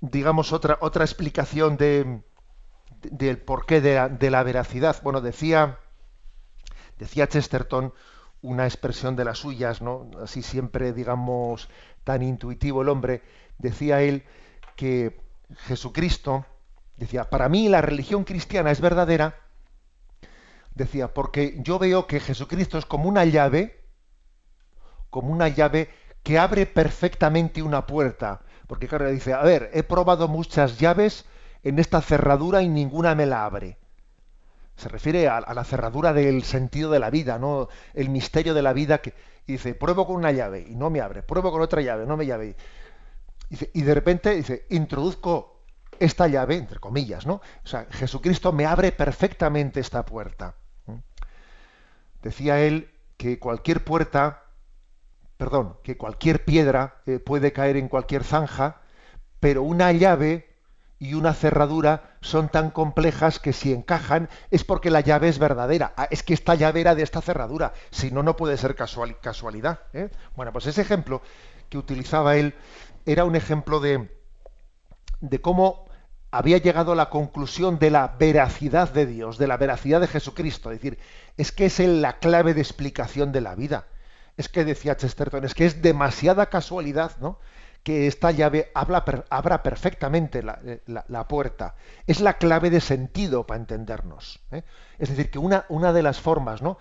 [0.00, 2.22] digamos, otra, otra explicación de,
[3.02, 4.96] del porqué de la, de la veracidad.
[5.02, 5.78] Bueno, decía,
[6.98, 7.92] decía Chesterton
[8.40, 10.10] una expresión de las suyas, ¿no?
[10.22, 11.68] Así siempre, digamos,
[12.02, 13.22] tan intuitivo el hombre,
[13.58, 14.24] decía él
[14.74, 15.20] que
[15.58, 16.44] Jesucristo,
[16.96, 19.36] decía, para mí la religión cristiana es verdadera
[20.74, 23.84] decía, porque yo veo que Jesucristo es como una llave,
[25.10, 25.90] como una llave
[26.22, 28.42] que abre perfectamente una puerta.
[28.72, 31.26] Porque claro, dice, a ver, he probado muchas llaves
[31.62, 33.76] en esta cerradura y ninguna me la abre.
[34.76, 37.68] Se refiere a, la cerradura del sentido de la vida, ¿no?
[37.92, 39.12] El misterio de la vida que
[39.46, 42.24] dice, pruebo con una llave y no me abre, pruebo con otra llave, no me
[42.24, 42.56] llave.
[43.50, 45.64] y de repente dice, introduzco
[45.98, 47.42] esta llave, entre comillas, ¿no?
[47.62, 50.54] O sea, Jesucristo me abre perfectamente esta puerta.
[52.22, 54.41] Decía él que cualquier puerta
[55.42, 58.76] perdón, que cualquier piedra eh, puede caer en cualquier zanja,
[59.40, 60.54] pero una llave
[61.00, 65.94] y una cerradura son tan complejas que si encajan es porque la llave es verdadera.
[65.96, 69.80] Ah, es que esta llave era de esta cerradura, si no, no puede ser casualidad.
[69.92, 70.10] ¿eh?
[70.36, 71.22] Bueno, pues ese ejemplo
[71.68, 72.54] que utilizaba él
[73.04, 74.16] era un ejemplo de,
[75.20, 75.86] de cómo
[76.30, 80.70] había llegado a la conclusión de la veracidad de Dios, de la veracidad de Jesucristo.
[80.70, 81.00] Es decir,
[81.36, 83.88] es que es la clave de explicación de la vida.
[84.36, 87.38] Es que decía Chesterton, es que es demasiada casualidad, ¿no?
[87.82, 91.74] Que esta llave abra perfectamente la, puerta.
[92.06, 94.40] Es la clave de sentido para entendernos.
[94.52, 94.62] ¿eh?
[94.98, 96.78] Es decir, que una, una de las formas, ¿no?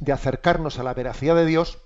[0.00, 1.78] de acercarnos a la veracidad de Dios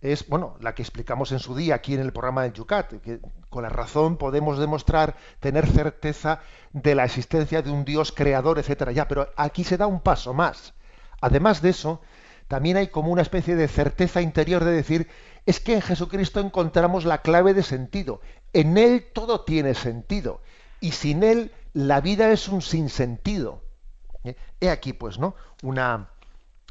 [0.00, 3.20] es bueno la que explicamos en su día aquí en el programa del Yucat, que
[3.48, 6.40] con la razón podemos demostrar tener certeza
[6.72, 8.92] de la existencia de un Dios creador, etcétera.
[8.92, 10.74] Ya, pero aquí se da un paso más.
[11.20, 12.02] Además de eso,
[12.48, 15.08] también hay como una especie de certeza interior de decir
[15.46, 18.20] es que en Jesucristo encontramos la clave de sentido.
[18.52, 20.40] En él todo tiene sentido
[20.80, 23.62] y sin él la vida es un sinsentido.
[24.24, 24.36] ¿Eh?
[24.60, 25.34] He aquí, pues, ¿no?
[25.62, 26.10] Una,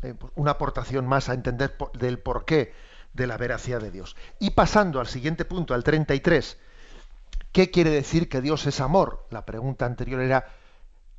[0.01, 2.73] eh, una aportación más a entender del porqué
[3.13, 4.15] de la veracidad de Dios.
[4.39, 6.57] Y pasando al siguiente punto, al 33,
[7.51, 9.25] ¿qué quiere decir que Dios es amor?
[9.29, 10.47] La pregunta anterior era,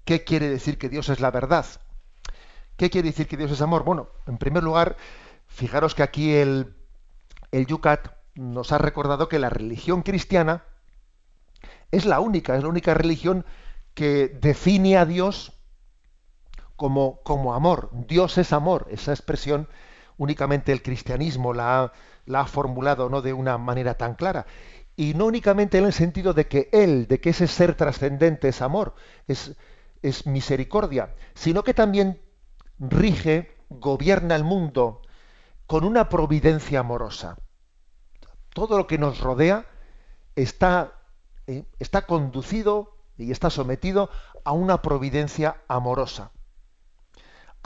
[0.05, 1.65] ¿qué quiere decir que Dios es la verdad?
[2.77, 3.85] ¿Qué quiere decir que Dios es amor?
[3.85, 4.97] Bueno, en primer lugar,
[5.47, 6.75] fijaros que aquí el,
[7.51, 10.65] el Yucat nos ha recordado que la religión cristiana
[11.91, 13.47] es la única, es la única religión
[13.95, 15.53] que define a Dios
[16.77, 17.91] como, como amor.
[18.07, 18.87] Dios es amor.
[18.91, 19.69] Esa expresión
[20.19, 21.93] únicamente el cristianismo la
[22.29, 24.47] ha, formulado no de una manera tan clara.
[24.97, 28.63] Y no únicamente en el sentido de que Él, de que ese ser trascendente es
[28.63, 28.95] amor,
[29.27, 29.57] es,
[30.03, 32.21] es misericordia, sino que también
[32.79, 35.03] rige, gobierna el mundo
[35.67, 37.37] con una providencia amorosa.
[38.55, 39.67] Todo lo que nos rodea
[40.35, 40.93] está,
[41.47, 44.11] eh, está conducido y está sometido
[44.45, 46.33] a una providencia amorosa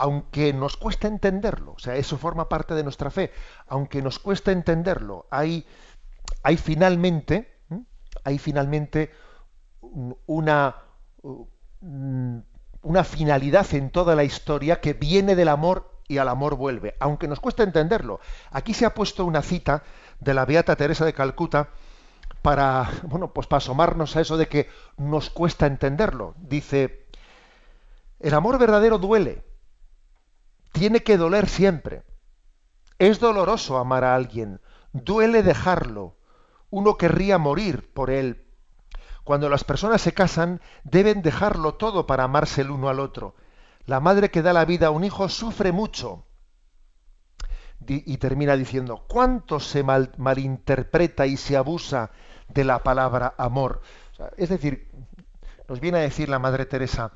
[0.01, 3.31] aunque nos cuesta entenderlo, o sea, eso forma parte de nuestra fe,
[3.67, 5.63] aunque nos cuesta entenderlo, hay,
[6.41, 7.61] hay finalmente,
[8.23, 9.11] hay finalmente
[10.25, 10.75] una,
[11.81, 12.43] una
[13.03, 17.39] finalidad en toda la historia que viene del amor y al amor vuelve, aunque nos
[17.39, 18.19] cuesta entenderlo.
[18.51, 19.83] Aquí se ha puesto una cita
[20.19, 21.69] de la Beata Teresa de Calcuta
[22.41, 26.35] para, bueno, pues para asomarnos a eso de que nos cuesta entenderlo.
[26.37, 27.07] Dice,
[28.19, 29.43] el amor verdadero duele,
[30.71, 32.03] tiene que doler siempre.
[32.99, 34.61] Es doloroso amar a alguien,
[34.93, 36.17] duele dejarlo.
[36.69, 38.40] Uno querría morir por él.
[39.23, 43.35] Cuando las personas se casan, deben dejarlo todo para amarse el uno al otro.
[43.85, 46.25] La madre que da la vida a un hijo sufre mucho.
[47.87, 52.11] Y termina diciendo, ¿cuánto se malinterpreta y se abusa
[52.47, 53.81] de la palabra amor?
[54.37, 54.91] es decir,
[55.67, 57.11] nos viene a decir la Madre Teresa,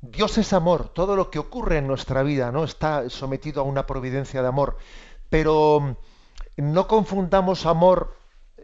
[0.00, 3.86] Dios es amor, todo lo que ocurre en nuestra vida no está sometido a una
[3.86, 4.76] providencia de amor,
[5.28, 8.16] pero mm, no confundamos amor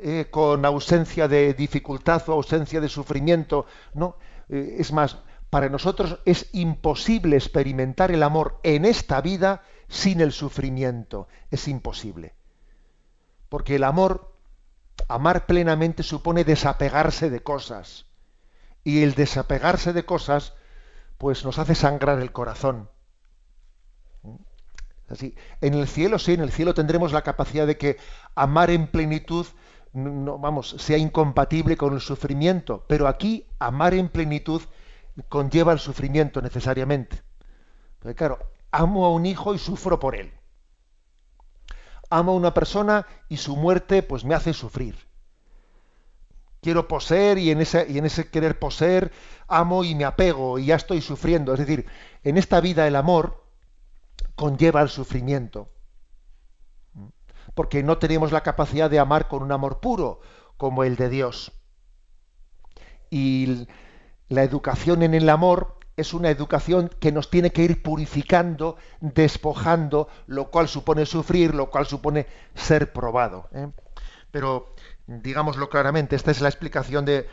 [0.02, 4.16] eh, con ausencia de dificultad o ausencia de sufrimiento, no,
[4.48, 5.18] eh, es más,
[5.50, 12.34] para nosotros es imposible experimentar el amor en esta vida sin el sufrimiento, es imposible.
[13.48, 14.34] Porque el amor,
[15.08, 18.06] amar plenamente supone desapegarse de cosas.
[18.82, 20.54] Y el desapegarse de cosas
[21.18, 22.90] pues nos hace sangrar el corazón.
[25.08, 25.34] Así.
[25.60, 27.98] En el cielo, sí, en el cielo tendremos la capacidad de que
[28.34, 29.46] amar en plenitud,
[29.94, 34.60] no, vamos, sea incompatible con el sufrimiento, pero aquí amar en plenitud
[35.28, 37.22] conlleva el sufrimiento necesariamente.
[38.16, 38.38] Claro,
[38.70, 40.32] amo a un hijo y sufro por él.
[42.10, 44.96] Amo a una persona y su muerte pues me hace sufrir
[46.64, 49.12] quiero poseer y en, ese, y en ese querer poseer
[49.48, 51.52] amo y me apego y ya estoy sufriendo.
[51.52, 51.84] Es decir,
[52.22, 53.44] en esta vida el amor
[54.34, 55.68] conlleva el sufrimiento.
[57.54, 60.20] Porque no tenemos la capacidad de amar con un amor puro
[60.56, 61.52] como el de Dios.
[63.10, 63.68] Y
[64.28, 70.08] la educación en el amor es una educación que nos tiene que ir purificando, despojando,
[70.26, 73.48] lo cual supone sufrir, lo cual supone ser probado.
[73.52, 73.68] ¿eh?
[74.30, 74.74] Pero
[75.06, 77.28] digámoslo claramente, esta es la explicación de,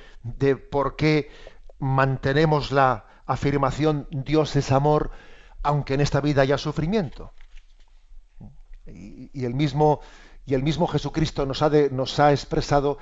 [0.56, 1.32] por qué
[1.80, 5.10] mantenemos la afirmación Dios es amor,
[5.64, 7.34] aunque en esta vida haya sufrimiento.
[8.94, 10.02] Y, el, mismo,
[10.46, 12.98] y el mismo Jesucristo nos ha, nos ha expresado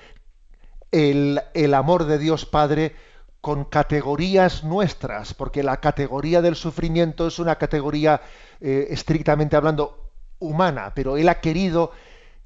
[0.92, 2.96] el, amor de Dios Padre
[3.42, 8.22] con categorías nuestras, porque la categoría del sufrimiento es una categoría,
[8.60, 11.92] eh, estrictamente hablando, humana, pero Él ha querido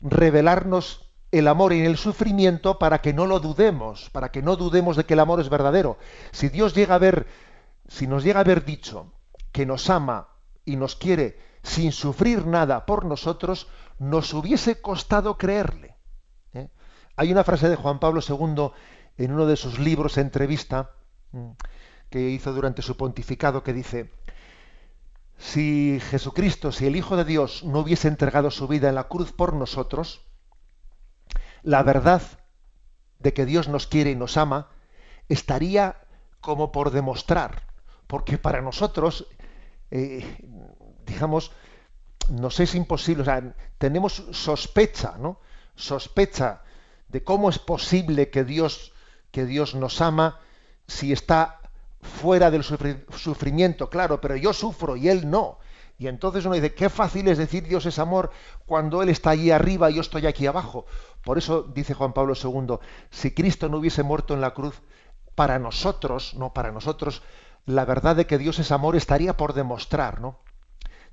[0.01, 4.97] revelarnos el amor en el sufrimiento para que no lo dudemos, para que no dudemos
[4.97, 5.97] de que el amor es verdadero.
[6.31, 7.25] Si Dios llega a ver,
[7.87, 9.11] si nos llega a haber dicho
[9.51, 10.27] que nos ama
[10.65, 15.95] y nos quiere sin sufrir nada por nosotros, nos hubiese costado creerle.
[16.53, 16.69] ¿eh?
[17.15, 18.71] Hay una frase de Juan Pablo II
[19.17, 20.91] en uno de sus libros, entrevista,
[21.31, 21.51] mm,
[22.09, 24.11] que hizo durante su pontificado, que dice,
[25.37, 29.31] si Jesucristo, si el Hijo de Dios no hubiese entregado su vida en la cruz
[29.31, 30.21] por nosotros,
[31.63, 32.21] la verdad
[33.19, 34.69] de que Dios nos quiere y nos ama
[35.29, 35.97] estaría
[36.41, 37.63] como por demostrar,
[38.07, 39.27] porque para nosotros,
[39.91, 40.37] eh,
[41.05, 41.51] digamos,
[42.29, 45.39] nos es imposible, o sea, tenemos sospecha, ¿no?
[45.75, 46.63] Sospecha
[47.09, 48.93] de cómo es posible que Dios,
[49.31, 50.39] que Dios nos ama
[50.87, 51.59] si está
[52.01, 55.59] fuera del sufrimiento, claro, pero yo sufro y Él no.
[55.97, 58.31] Y entonces uno dice, qué fácil es decir Dios es amor
[58.65, 60.85] cuando Él está allí arriba y yo estoy aquí abajo.
[61.23, 62.77] Por eso dice Juan Pablo II,
[63.09, 64.81] si Cristo no hubiese muerto en la cruz,
[65.35, 67.21] para nosotros, no para nosotros,
[67.65, 70.39] la verdad de que Dios es amor estaría por demostrar, ¿no?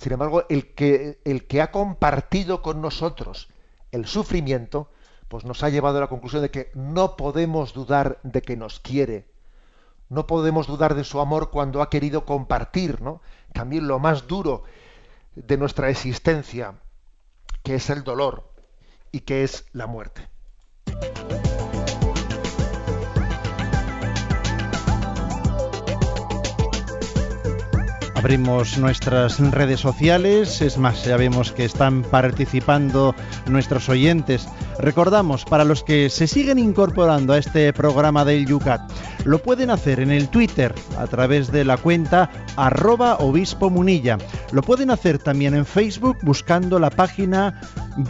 [0.00, 3.50] Sin embargo, el que, el que ha compartido con nosotros
[3.92, 4.88] el sufrimiento,
[5.28, 8.80] pues nos ha llevado a la conclusión de que no podemos dudar de que nos
[8.80, 9.26] quiere.
[10.08, 13.20] No podemos dudar de su amor cuando ha querido compartir, ¿no?
[13.52, 14.62] También lo más duro
[15.34, 16.76] de nuestra existencia,
[17.62, 18.50] que es el dolor
[19.12, 20.30] y que es la muerte.
[28.20, 33.14] Abrimos nuestras redes sociales, es más, ya vemos que están participando
[33.46, 34.46] nuestros oyentes.
[34.80, 38.80] Recordamos, para los que se siguen incorporando a este programa del Yucat,
[39.24, 44.18] lo pueden hacer en el Twitter a través de la cuenta arroba obispo munilla.
[44.52, 47.60] Lo pueden hacer también en Facebook buscando la página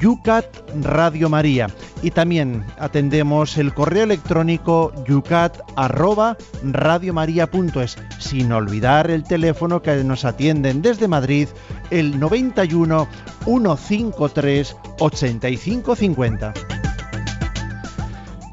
[0.01, 0.47] Yucat
[0.83, 1.69] Radio María.
[2.03, 10.25] Y también atendemos el correo electrónico yucat arroba radiomaria.es, sin olvidar el teléfono que nos
[10.25, 11.49] atienden desde Madrid,
[11.91, 13.09] el 91
[13.45, 16.55] 153 8550.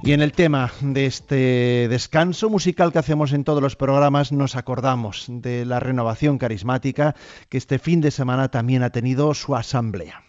[0.04, 4.56] Y en el tema de este descanso musical que hacemos en todos los programas nos
[4.56, 7.14] acordamos de la renovación carismática
[7.50, 10.27] que este fin de semana también ha tenido su asamblea.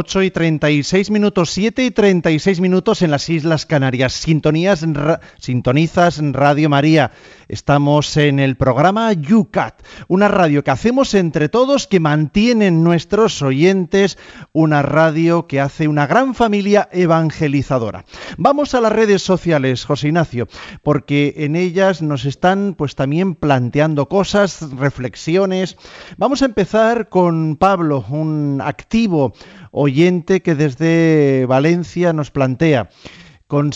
[0.00, 4.14] 8 y 36 minutos, 7 y 36 minutos en las Islas Canarias.
[4.14, 4.82] Sintonías,
[5.38, 7.10] sintonizas Radio María.
[7.48, 14.16] Estamos en el programa UCAT, una radio que hacemos entre todos que mantienen nuestros oyentes,
[14.52, 18.04] una radio que hace una gran familia evangelizadora.
[18.38, 20.48] Vamos a las redes sociales, José Ignacio,
[20.82, 25.76] porque en ellas nos están pues también planteando cosas, reflexiones.
[26.16, 29.34] Vamos a empezar con Pablo, un activo
[29.70, 32.88] oyente que desde Valencia nos plantea.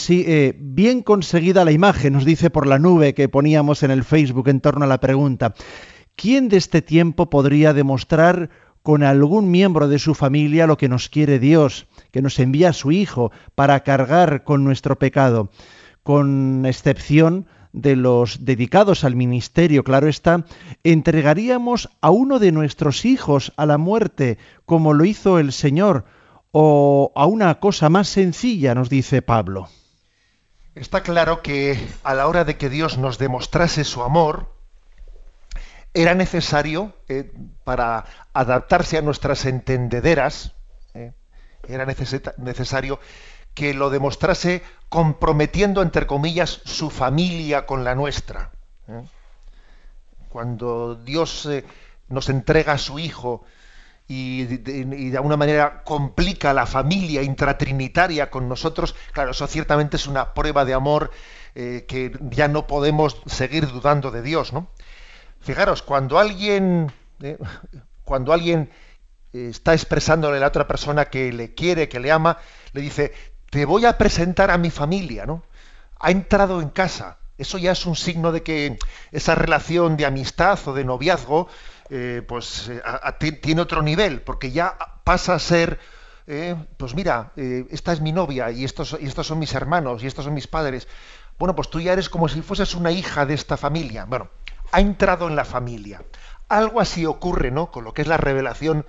[0.09, 4.49] Eh, bien conseguida la imagen, nos dice por la nube que poníamos en el Facebook
[4.49, 5.55] en torno a la pregunta.
[6.14, 8.51] ¿Quién de este tiempo podría demostrar
[8.82, 12.72] con algún miembro de su familia lo que nos quiere Dios, que nos envía a
[12.72, 15.51] su Hijo para cargar con nuestro pecado?
[16.05, 20.45] Con excepción de los dedicados al ministerio, claro está,
[20.85, 26.05] entregaríamos a uno de nuestros hijos a la muerte, como lo hizo el Señor,
[26.53, 29.68] o a una cosa más sencilla, nos dice Pablo.
[30.77, 34.55] Está claro que a la hora de que Dios nos demostrase su amor,
[35.95, 37.33] era necesario, eh,
[37.64, 40.55] para adaptarse a nuestras entendederas,
[40.95, 41.12] eh,
[41.68, 43.01] era necesario
[43.55, 48.51] que lo demostrase comprometiendo, entre comillas, su familia con la nuestra.
[48.89, 49.05] ¿eh?
[50.29, 51.65] Cuando Dios eh,
[52.09, 53.45] nos entrega a su Hijo
[54.07, 60.35] y de, alguna manera complica la familia intratrinitaria con nosotros, claro, eso ciertamente es una
[60.35, 61.11] prueba de amor
[61.55, 64.69] eh, que ya no podemos seguir dudando de Dios, ¿no?
[65.41, 66.93] Fijaros, cuando alguien,
[68.05, 68.71] cuando alguien
[69.33, 72.39] está expresándole a la otra persona que le quiere, que le ama,
[72.73, 73.13] le dice,
[73.55, 75.45] te voy a presentar a mi familia, ¿no?
[76.01, 77.19] Ha entrado en casa.
[77.39, 78.77] Eso ya es un signo de que
[79.13, 81.47] esa relación de amistad o de noviazgo,
[81.89, 85.79] eh, pues eh, tiene otro nivel, porque ya pasa a ser,
[86.27, 90.09] eh, pues mira, esta es mi novia y estos, y estos son mis hermanos y
[90.09, 90.89] estos son mis padres.
[91.39, 94.05] Bueno, pues tú ya eres como si fueses una hija de esta familia.
[94.05, 94.31] Bueno,
[94.73, 96.03] ha entrado en la familia.
[96.49, 97.71] Algo así ocurre, ¿no?
[97.71, 98.85] Con lo que es la revelación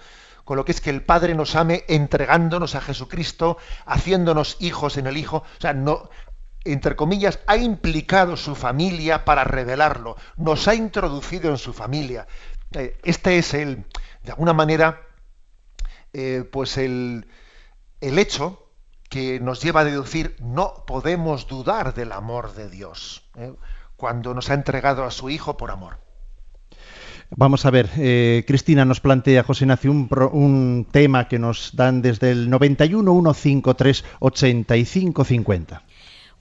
[0.46, 5.08] con lo que es que el Padre nos ame entregándonos a Jesucristo, haciéndonos hijos en
[5.08, 5.38] el Hijo.
[5.38, 6.10] O sea, no,
[6.64, 12.28] entre comillas, ha implicado su familia para revelarlo, nos ha introducido en su familia.
[12.72, 13.86] Eh, este es el,
[14.24, 15.02] de alguna manera,
[16.14, 17.28] eh, pues el,
[18.00, 18.72] el hecho
[19.10, 23.54] que nos lleva a deducir no podemos dudar del amor de Dios eh,
[23.96, 26.05] cuando nos ha entregado a su Hijo por amor.
[27.32, 32.02] Vamos a ver, eh, Cristina nos plantea, José Ignacio, un, un, tema que nos dan
[32.02, 35.84] desde el 91 153 85 50.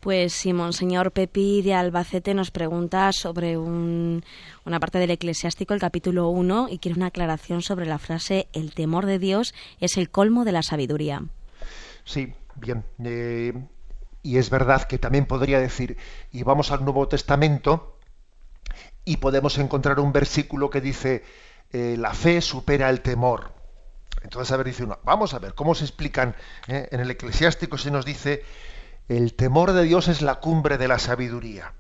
[0.04, 4.22] Pues sí, Monseñor Pepi de Albacete nos pregunta sobre un,
[4.66, 8.74] una parte del eclesiástico, el capítulo 1, y quiere una aclaración sobre la frase el
[8.74, 11.22] temor de Dios es el colmo de la sabiduría.
[12.04, 12.84] Sí, bien.
[13.02, 13.54] Eh,
[14.22, 15.96] y es verdad que también podría decir,
[16.30, 17.93] y vamos al Nuevo Testamento,
[19.04, 21.24] y podemos encontrar un versículo que dice,
[21.72, 23.52] eh, la fe supera el temor.
[24.22, 26.34] Entonces, a ver, dice uno, vamos a ver, ¿cómo se explican?
[26.68, 28.42] Eh, en el eclesiástico se nos dice,
[29.08, 31.74] el temor de Dios es la cumbre de la sabiduría.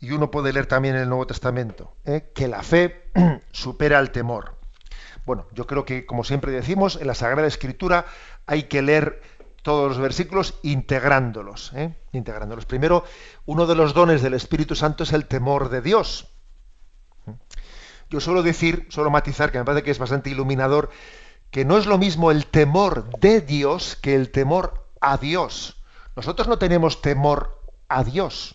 [0.00, 3.10] Y uno puede leer también en el Nuevo Testamento, eh, que la fe
[3.52, 4.56] supera el temor.
[5.26, 8.06] Bueno, yo creo que, como siempre decimos, en la Sagrada Escritura
[8.46, 9.20] hay que leer
[9.66, 11.92] todos los versículos integrándolos, ¿eh?
[12.12, 12.66] integrándolos.
[12.66, 13.02] Primero,
[13.46, 16.28] uno de los dones del Espíritu Santo es el temor de Dios.
[18.08, 20.90] Yo suelo decir, suelo matizar, que me parece que es bastante iluminador,
[21.50, 25.82] que no es lo mismo el temor de Dios que el temor a Dios.
[26.14, 28.54] Nosotros no tenemos temor a Dios,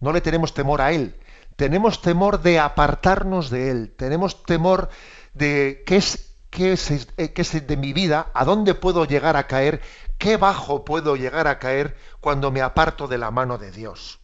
[0.00, 1.14] no le tenemos temor a Él,
[1.54, 4.88] tenemos temor de apartarnos de Él, tenemos temor
[5.32, 9.36] de que es qué es, eh, qué es de mi vida, a dónde puedo llegar
[9.36, 9.80] a caer,
[10.18, 14.20] qué bajo puedo llegar a caer cuando me aparto de la mano de Dios.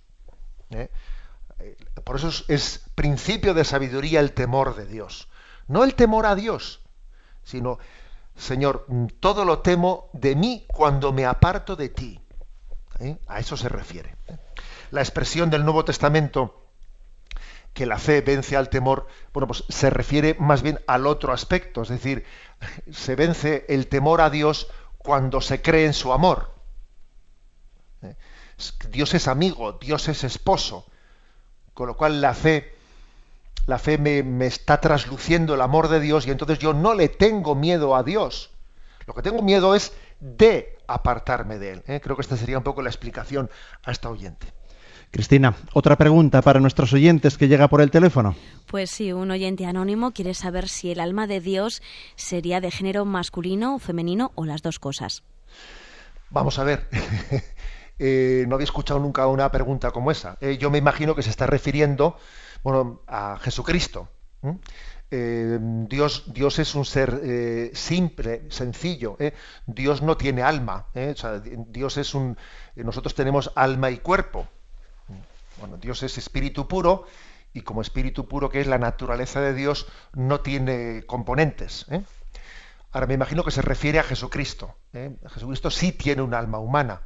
[0.69, 0.91] ¿Eh?
[1.59, 5.29] Eh, por eso es, principio de sabiduría el temor de Dios.
[5.69, 6.83] No el temor a Dios,
[7.45, 7.79] sino,
[8.37, 8.87] Señor,
[9.21, 12.21] todo lo temo de mí cuando me aparto de ti.
[13.27, 14.17] A eso se refiere.
[14.91, 16.68] La expresión del Nuevo Testamento
[17.79, 21.83] que la fe vence al temor, bueno, pues se refiere más bien al otro aspecto,
[21.83, 22.25] es decir,
[22.91, 24.67] se vence el temor a Dios
[24.97, 26.51] cuando se cree en su amor.
[28.03, 28.17] ¿Eh?
[28.91, 30.87] Dios es amigo, Dios es esposo,
[31.73, 32.75] con lo cual la fe,
[33.67, 37.55] la fe me, está trasluciendo el amor de Dios y entonces yo no le tengo
[37.55, 38.51] miedo a Dios.
[39.07, 41.85] Lo que tengo miedo es de apartarme de él.
[41.87, 42.01] ¿eh?
[42.03, 43.49] Creo que esta sería un poco la explicación
[43.85, 44.58] a esta oyente.
[45.11, 48.37] Cristina, otra pregunta para nuestros oyentes que llega por el teléfono.
[48.67, 51.83] Pues sí, un oyente anónimo quiere saber si el alma de Dios
[52.15, 55.23] sería de género masculino o femenino o las dos cosas.
[56.31, 56.89] Vamos a ver.
[58.01, 60.39] Eh, no había escuchado nunca una pregunta como esa.
[60.41, 62.17] Eh, yo me imagino que se está refiriendo
[62.63, 64.09] bueno, a Jesucristo.
[65.11, 69.17] Eh, Dios, Dios es un ser simple, sencillo.
[69.67, 70.87] Dios no tiene alma.
[71.67, 72.37] Dios es un.
[72.77, 74.47] Nosotros tenemos alma y cuerpo.
[75.59, 77.07] Bueno, Dios es espíritu puro
[77.53, 81.87] y como espíritu puro que es la naturaleza de Dios no tiene componentes.
[82.93, 84.75] Ahora me imagino que se refiere a Jesucristo.
[84.93, 87.03] Jesucristo sí tiene un alma humana.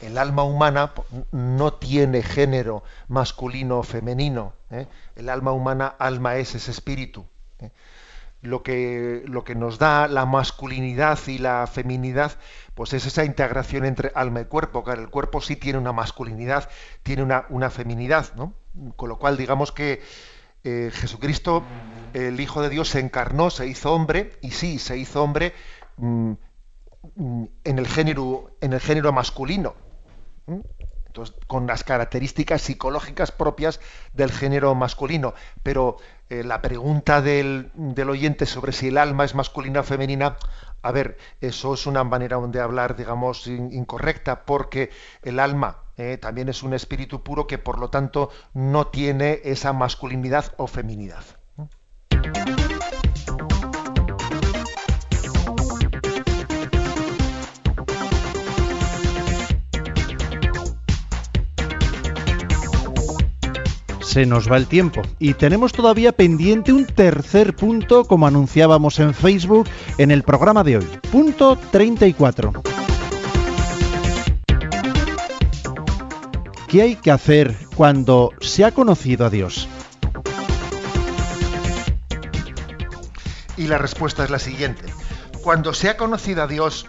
[0.00, 0.92] El alma humana
[1.30, 4.54] no tiene género masculino o femenino.
[4.70, 4.86] ¿eh?
[5.16, 7.26] El alma humana, alma es, ese espíritu.
[8.44, 12.32] Lo, que, lo que nos da la masculinidad y la feminidad,
[12.74, 14.84] pues es esa integración entre alma y cuerpo.
[14.84, 16.68] Claro, el cuerpo sí tiene una masculinidad,
[17.02, 18.52] tiene una, una feminidad, ¿no?
[18.96, 20.02] Con lo cual, digamos que
[20.62, 21.64] eh, Jesucristo,
[22.12, 25.54] el Hijo de Dios, se encarnó, se hizo hombre, y sí, se hizo hombre
[25.96, 26.32] mm,
[27.16, 29.74] Mm, en el género, en el género masculino.
[31.14, 33.78] Entonces, con las características psicológicas propias
[34.14, 35.34] del género masculino.
[35.62, 35.98] Pero
[36.28, 37.70] eh, la pregunta del,
[38.08, 40.36] oyente sobre si el alma es masculina o femenina,
[40.82, 44.90] a ver, eso es una manera de hablar, digamos, incorrecta, porque
[45.22, 49.72] el alma eh, también es un espíritu puro que, por lo tanto, no tiene esa
[49.72, 51.24] masculinidad o feminidad.
[64.14, 69.12] Se nos va el tiempo y tenemos todavía pendiente un tercer punto como anunciábamos en
[69.12, 70.86] Facebook en el programa de hoy.
[71.10, 72.52] Punto 34.
[76.68, 79.68] ¿Qué hay que hacer cuando se ha conocido a Dios?
[83.56, 84.84] Y la respuesta es la siguiente.
[85.42, 86.86] Cuando se ha conocido a Dios,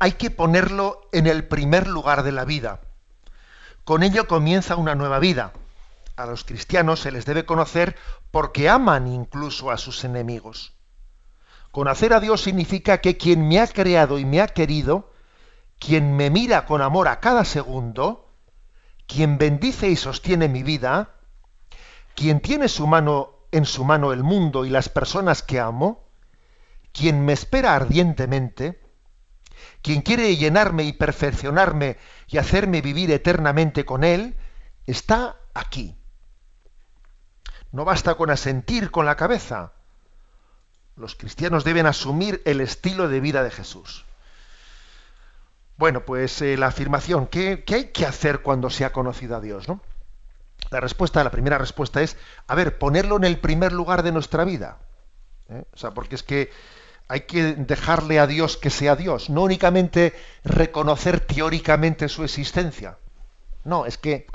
[0.00, 2.80] hay que ponerlo en el primer lugar de la vida.
[3.84, 5.52] Con ello comienza una nueva vida
[6.16, 7.96] a los cristianos se les debe conocer
[8.30, 10.74] porque aman incluso a sus enemigos.
[11.70, 15.10] Conocer a Dios significa que quien me ha creado y me ha querido,
[15.78, 18.28] quien me mira con amor a cada segundo,
[19.06, 21.14] quien bendice y sostiene mi vida,
[22.14, 26.08] quien tiene su mano en su mano el mundo y las personas que amo,
[26.92, 28.80] quien me espera ardientemente,
[29.82, 31.98] quien quiere llenarme y perfeccionarme
[32.28, 34.36] y hacerme vivir eternamente con él,
[34.86, 36.01] está aquí.
[37.72, 39.72] No basta con asentir con la cabeza.
[40.96, 44.04] Los cristianos deben asumir el estilo de vida de Jesús.
[45.78, 49.68] Bueno, pues eh, la afirmación, ¿qué, hay que hacer cuando se ha conocido a Dios?
[49.68, 49.80] ¿no?
[50.70, 52.16] La respuesta, la primera respuesta es,
[52.46, 54.78] a ver, ponerlo en el primer lugar de nuestra vida.
[55.48, 55.64] ¿eh?
[55.72, 56.50] O sea, porque es que
[57.08, 60.14] hay que dejarle a Dios que sea Dios, no únicamente
[60.44, 62.98] reconocer teóricamente su existencia.
[63.64, 64.26] No, es que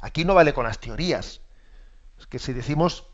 [0.00, 1.40] aquí no vale con las teorías.
[2.18, 3.06] Es que si decimos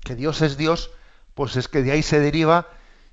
[0.00, 0.90] que Dios es Dios,
[1.34, 2.68] pues es que de ahí se deriva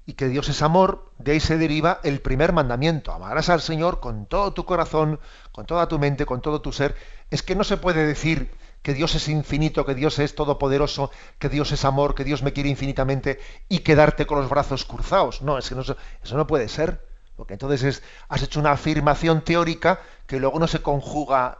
[0.05, 3.11] y que Dios es amor, de ahí se deriva el primer mandamiento.
[3.11, 5.19] Amarás al Señor con todo tu corazón,
[5.51, 6.95] con toda tu mente, con todo tu ser.
[7.29, 11.49] Es que no se puede decir que Dios es infinito, que Dios es todopoderoso, que
[11.49, 15.41] Dios es amor, que Dios me quiere infinitamente y quedarte con los brazos cruzados.
[15.41, 17.05] No, es que eso no puede ser.
[17.35, 21.59] Porque entonces es, has hecho una afirmación teórica que luego no se conjuga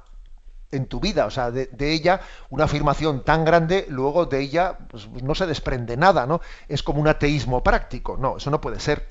[0.71, 5.07] en tu vida, o sea, de, ella una afirmación tan grande, luego de ella pues,
[5.23, 6.41] no se desprende nada, ¿no?
[6.67, 9.07] Es como un ateísmo práctico, no, eso no puede ser.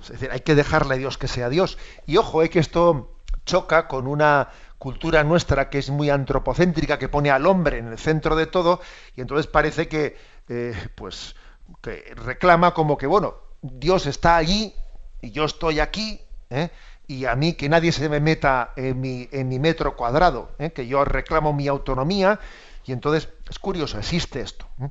[0.00, 1.78] Es decir, hay que dejarle a Dios que sea Dios.
[2.06, 3.16] Y ojo, es que esto
[3.46, 7.98] choca con una cultura nuestra que es muy antropocéntrica, que pone al hombre en el
[7.98, 8.80] centro de todo,
[9.16, 10.16] y entonces parece que,
[10.48, 11.36] eh, pues,
[11.80, 14.74] que reclama como que, bueno, Dios está allí
[15.22, 16.20] y yo estoy aquí,
[16.50, 16.70] ¿eh?
[17.06, 20.72] Y a mí que nadie se me meta en mi, en mi metro cuadrado, ¿eh?
[20.72, 22.40] que yo reclamo mi autonomía
[22.86, 24.66] y entonces es curioso, existe esto.
[24.80, 24.88] ¿eh?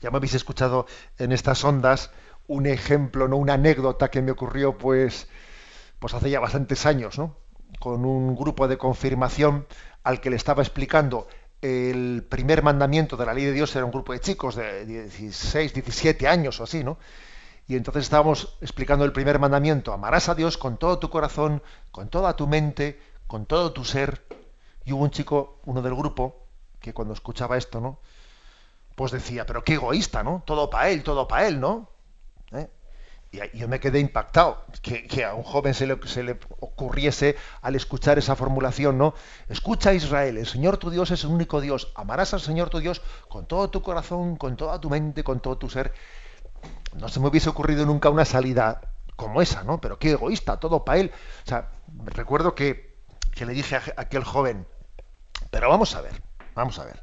[0.00, 0.86] Ya me habéis escuchado
[1.18, 2.10] en estas ondas
[2.46, 5.28] un ejemplo, no una anécdota que me ocurrió pues,
[5.98, 7.36] pues hace ya bastantes años, ¿no?
[7.78, 9.66] con un grupo de confirmación
[10.02, 11.28] al que le estaba explicando
[11.60, 15.74] el primer mandamiento de la ley de Dios, era un grupo de chicos de 16,
[15.74, 16.98] 17 años o así, ¿no?
[17.68, 22.08] Y entonces estábamos explicando el primer mandamiento, amarás a Dios con todo tu corazón, con
[22.08, 24.24] toda tu mente, con todo tu ser.
[24.86, 26.46] Y hubo un chico, uno del grupo,
[26.80, 28.00] que cuando escuchaba esto, ¿no?
[28.94, 30.42] Pues decía, pero qué egoísta, ¿no?
[30.46, 31.90] Todo para él, todo para él, ¿no?
[32.52, 32.70] ¿Eh?
[33.32, 37.76] Y yo me quedé impactado que, a un joven se le, se le, ocurriese al
[37.76, 39.12] escuchar esa formulación, ¿no?
[39.46, 43.02] Escucha Israel, el Señor tu Dios es el único Dios, amarás al Señor tu Dios
[43.28, 45.92] con todo tu corazón, con toda tu mente, con todo tu ser.
[46.94, 48.80] No se me hubiese ocurrido nunca una salida
[49.16, 49.80] como esa, ¿no?
[49.80, 51.12] Pero qué egoísta, todo para él.
[51.44, 51.70] O sea,
[52.06, 52.96] recuerdo que,
[53.34, 54.66] que le dije a aquel joven,
[55.50, 56.22] pero vamos a ver,
[56.54, 57.02] vamos a ver.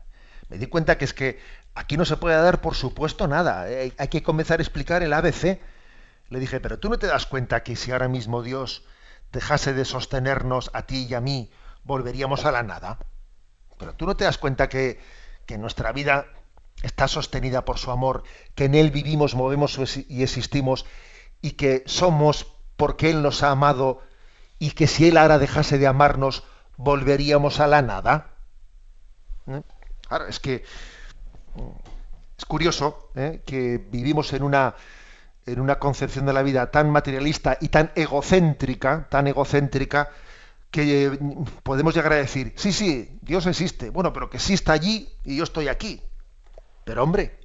[0.50, 1.40] Me di cuenta que es que
[1.74, 3.70] aquí no se puede dar por supuesto nada.
[3.70, 3.94] ¿eh?
[3.98, 5.60] Hay que comenzar a explicar el ABC
[6.30, 8.84] le dije, pero tú no te das cuenta que si ahora mismo Dios
[9.32, 11.52] dejase de sostenernos a ti y a mí,
[11.84, 12.98] volveríamos a la nada.
[13.78, 15.00] Pero tú no te das cuenta que,
[15.46, 16.26] que nuestra vida
[16.86, 18.24] está sostenida por su amor,
[18.54, 20.86] que en Él vivimos, movemos y existimos,
[21.42, 24.02] y que somos porque Él nos ha amado,
[24.60, 26.44] y que si Él ahora dejase de amarnos,
[26.78, 28.36] volveríamos a la nada.
[29.48, 29.62] ¿Eh?
[30.10, 30.64] Ahora, es que
[31.56, 31.62] mm,
[32.38, 33.42] es curioso ¿eh?
[33.46, 34.76] que vivimos en una
[35.48, 40.10] en una concepción de la vida tan materialista y tan egocéntrica, tan egocéntrica,
[40.72, 41.20] que eh,
[41.62, 45.44] podemos llegar a decir, sí, sí, Dios existe, bueno, pero que exista allí y yo
[45.44, 46.02] estoy aquí.
[46.86, 47.38] Pero hombre,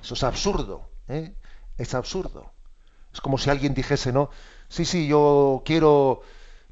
[0.00, 1.34] eso es absurdo, ¿eh?
[1.76, 2.52] es absurdo.
[3.12, 4.30] Es como si alguien dijese, ¿no?
[4.68, 6.22] Sí, sí, yo quiero,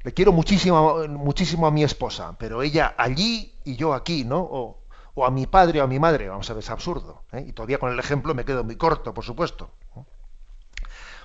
[0.03, 4.39] le quiero muchísimo, muchísimo a mi esposa, pero ella allí y yo aquí, ¿no?
[4.39, 4.83] O,
[5.25, 7.23] a mi padre o a mi madre, vamos a ver, es absurdo.
[7.31, 7.45] ¿eh?
[7.47, 9.71] Y todavía con el ejemplo me quedo muy corto, por supuesto.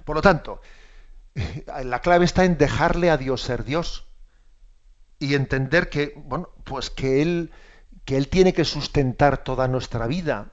[0.04, 0.60] Por lo tanto,
[1.84, 4.06] la clave está en dejarle a Dios ser Dios
[5.18, 7.52] y entender que, bueno, pues que Él,
[8.04, 10.52] que Él tiene que sustentar toda nuestra vida.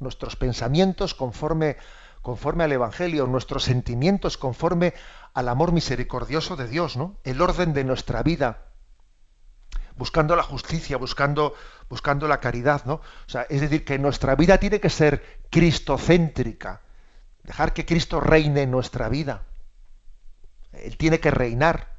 [0.00, 1.76] Nuestros pensamientos conforme,
[2.22, 4.94] conforme al Evangelio, nuestros sentimientos conforme
[5.34, 7.16] al amor misericordioso de Dios, ¿no?
[7.24, 8.66] El orden de nuestra vida,
[9.96, 11.54] buscando la justicia, buscando,
[11.88, 12.94] buscando la caridad, ¿no?
[12.94, 16.82] O sea, es decir, que nuestra vida tiene que ser cristocéntrica
[17.48, 19.44] Dejar que Cristo reine en nuestra vida.
[20.72, 21.96] Él tiene que reinar.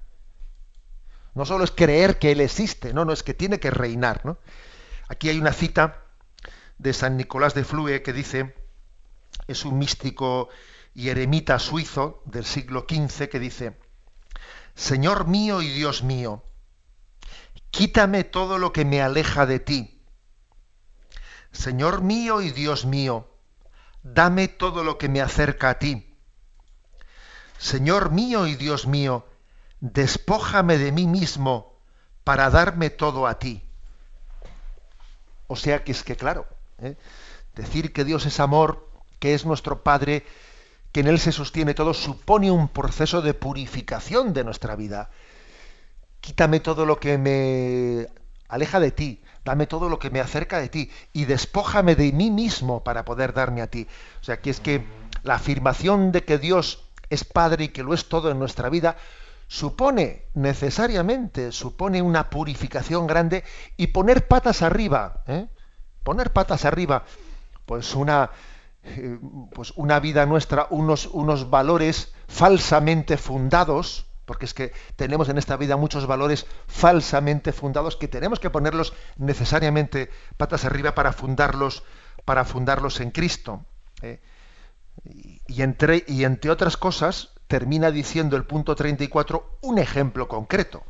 [1.33, 4.23] No solo es creer que Él existe, no, no, es que tiene que reinar.
[4.25, 4.37] ¿no?
[5.07, 6.03] Aquí hay una cita
[6.79, 8.55] de San Nicolás de Flue que dice,
[9.47, 10.49] es un místico
[10.95, 13.77] y eremita suizo del siglo XV que dice,
[14.75, 16.43] Señor mío y Dios mío,
[17.69, 20.01] quítame todo lo que me aleja de ti.
[21.51, 23.27] Señor mío y Dios mío,
[24.01, 26.15] dame todo lo que me acerca a ti.
[27.57, 29.27] Señor mío y Dios mío,
[29.81, 31.77] despójame de mí mismo
[32.23, 33.63] para darme todo a ti.
[35.47, 36.47] O sea que es que, claro,
[36.81, 36.95] ¿eh?
[37.55, 40.25] decir que Dios es amor, que es nuestro Padre,
[40.91, 45.09] que en Él se sostiene todo, supone un proceso de purificación de nuestra vida.
[46.21, 48.07] Quítame todo lo que me
[48.47, 52.31] aleja de ti, dame todo lo que me acerca de ti y despójame de mí
[52.31, 53.87] mismo para poder darme a ti.
[54.21, 54.83] O sea, que es que
[55.23, 58.97] la afirmación de que Dios es Padre y que lo es todo en nuestra vida
[59.47, 63.43] supone necesariamente, supone una purificación grande
[63.77, 65.47] y poner patas arriba, ¿eh?
[66.03, 67.03] Poner patas arriba,
[67.65, 68.31] pues una,
[68.83, 69.19] eh,
[69.53, 75.57] pues una vida nuestra, unos, unos valores falsamente fundados, porque es que tenemos en esta
[75.57, 81.83] vida muchos valores falsamente fundados que tenemos que ponerlos necesariamente patas arriba para fundarlos,
[82.25, 83.65] para fundarlos en Cristo.
[84.01, 84.19] ¿eh?
[85.03, 90.83] Y, entre, y entre otras cosas, termina diciendo el punto 34 un ejemplo concreto.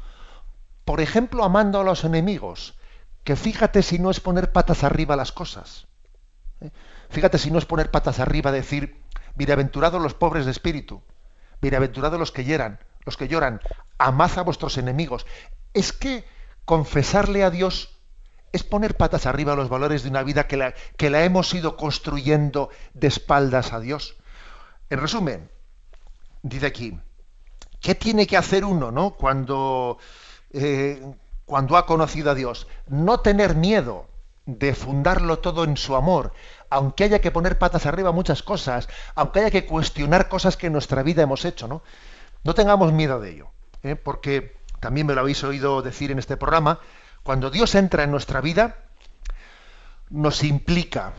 [0.83, 2.78] Por ejemplo, amando a los enemigos,
[3.23, 5.87] que fíjate si no es poner patas arriba las cosas.
[6.61, 6.71] ¿eh?
[7.09, 9.01] Fíjate si no es poner patas arriba decir,
[9.35, 11.01] bienaventurados los pobres de espíritu,
[11.61, 13.61] bienaventurados los que hieran, los que lloran,
[13.97, 15.25] amad a vuestros enemigos.
[15.73, 16.25] Es que
[16.65, 17.99] confesarle a Dios
[18.51, 21.77] es poner patas arriba los valores de una vida que la, que la hemos ido
[21.77, 24.17] construyendo de espaldas a Dios.
[24.89, 25.51] En resumen,
[26.41, 26.99] dice aquí,
[27.79, 29.11] ¿qué tiene que hacer uno ¿no?
[29.11, 29.97] cuando,
[30.51, 31.01] eh,
[31.49, 32.67] cuando ha conocido a Dios?
[32.87, 34.05] No tener miedo
[34.45, 36.31] de fundarlo todo en su amor,
[36.69, 40.73] aunque haya que poner patas arriba muchas cosas, aunque haya que cuestionar cosas que en
[40.73, 41.81] nuestra vida hemos hecho, ¿no?
[42.43, 43.47] No tengamos miedo de ello,
[43.81, 43.95] ¿eh?
[43.95, 46.81] porque también me lo habéis oído decir en este programa,
[47.23, 48.85] cuando Dios entra en nuestra vida,
[50.11, 51.13] nos implica.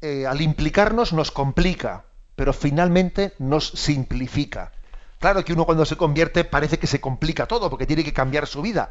[0.00, 4.72] Eh, al implicarnos nos complica, pero finalmente nos simplifica.
[5.18, 8.46] Claro que uno cuando se convierte parece que se complica todo, porque tiene que cambiar
[8.46, 8.90] su vida.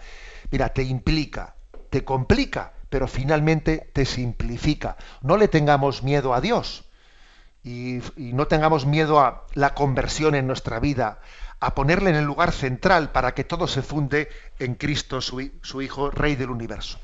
[0.52, 1.56] Mira, te implica,
[1.90, 4.98] te complica, pero finalmente te simplifica.
[5.22, 6.86] No le tengamos miedo a Dios
[7.64, 11.20] y, no tengamos miedo a la conversión en nuestra vida,
[11.60, 15.42] a ponerle en el lugar central para que todo se funde en Cristo, su,
[15.82, 17.00] Hijo, Rey del universo.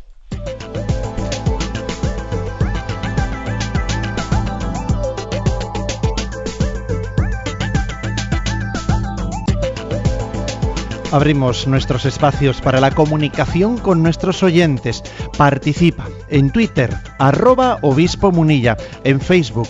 [11.12, 15.03] Abrimos nuestros espacios para la comunicación con nuestros oyentes.
[15.38, 19.68] Participa en Twitter, arroba obispo munilla, en Facebook,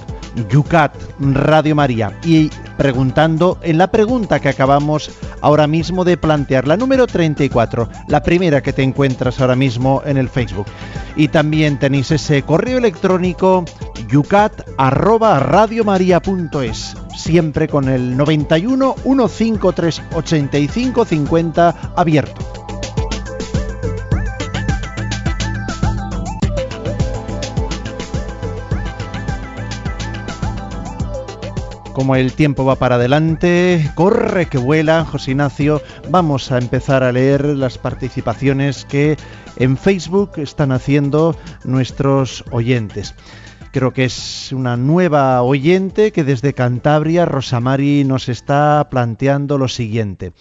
[0.49, 5.11] Yucat Radio María y preguntando en la pregunta que acabamos
[5.41, 10.17] ahora mismo de plantear, la número 34, la primera que te encuentras ahora mismo en
[10.17, 10.67] el Facebook.
[11.15, 13.65] Y también tenéis ese correo electrónico
[14.09, 22.51] yucat arroba radiomaria.es, siempre con el 91 153 85 50 abierto.
[31.93, 37.11] Como el tiempo va para adelante, corre que vuela, José Ignacio, vamos a empezar a
[37.11, 39.17] leer las participaciones que
[39.57, 43.13] en Facebook están haciendo nuestros oyentes.
[43.71, 50.33] Creo que es una nueva oyente que desde Cantabria, Rosamari, nos está planteando lo siguiente.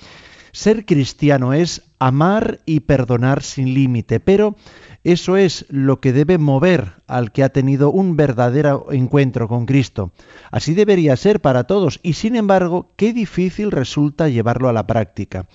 [0.51, 4.57] Ser cristiano es amar y perdonar sin límite, pero
[5.05, 10.11] eso es lo que debe mover al que ha tenido un verdadero encuentro con Cristo.
[10.51, 15.47] Así debería ser para todos y sin embargo, qué difícil resulta llevarlo a la práctica.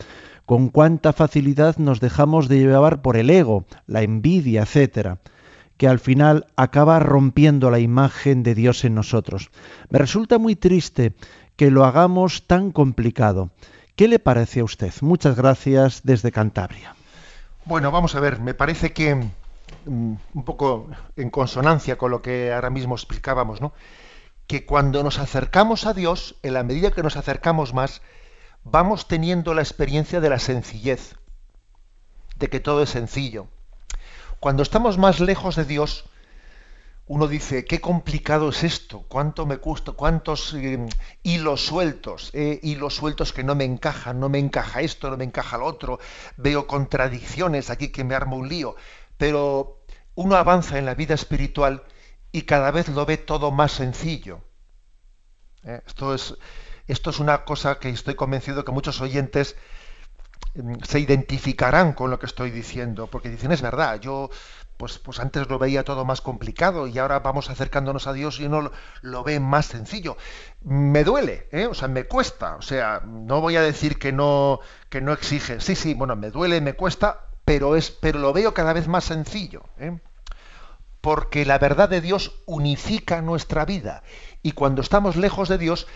[0.46, 5.20] Con cuánta facilidad nos dejamos de llevar por el ego, la envidia, etcétera
[5.78, 9.52] que al final acaba rompiendo la imagen de Dios en nosotros.
[9.90, 11.14] Me resulta muy triste
[11.56, 13.52] que lo hagamos tan complicado.
[13.96, 14.94] ¿Qué le parece a usted?
[15.02, 16.96] Muchas gracias desde Cantabria.
[17.66, 19.30] Bueno, vamos a ver, me parece que mm,
[19.86, 23.74] un poco en consonancia con lo que ahora mismo explicábamos, ¿no?
[24.48, 28.02] Que cuando nos acercamos a Dios, en la medida que nos acercamos más,
[28.64, 31.16] vamos teniendo la experiencia de la sencillez,
[32.36, 33.48] de que todo es sencillo.
[34.40, 36.06] Cuando estamos más lejos de Dios,
[37.08, 40.88] uno dice, qué complicado es esto, cuánto me cuesta, cuántos eh,
[41.22, 45.24] hilos sueltos, eh, hilos sueltos que no me encajan, no me encaja esto, no me
[45.24, 46.00] encaja lo otro,
[46.38, 48.76] veo contradicciones aquí que me armo un lío,
[49.18, 49.84] pero
[50.16, 51.84] uno avanza en la vida espiritual
[52.32, 54.42] y cada vez lo ve todo más sencillo.
[55.64, 56.36] Eh, esto, es,
[56.88, 59.56] esto es una cosa que estoy convencido que muchos oyentes
[60.84, 64.30] se identificarán con lo que estoy diciendo, porque dicen, es verdad, yo
[64.78, 68.46] pues, pues antes lo veía todo más complicado y ahora vamos acercándonos a Dios y
[68.46, 68.72] uno
[69.02, 70.18] lo, ve más sencillo.
[70.62, 71.68] Me duele, ¿eh?
[71.68, 75.62] o sea, me cuesta, o sea, no voy a decir que no, que no exige,
[75.62, 79.06] sí, sí, bueno, me duele, me cuesta, pero, es, pero lo veo cada vez más
[79.06, 79.64] sencillo.
[79.78, 79.98] ¿eh?
[81.00, 84.04] Porque la verdad de Dios unifica nuestra vida
[84.42, 85.88] y cuando estamos lejos de Dios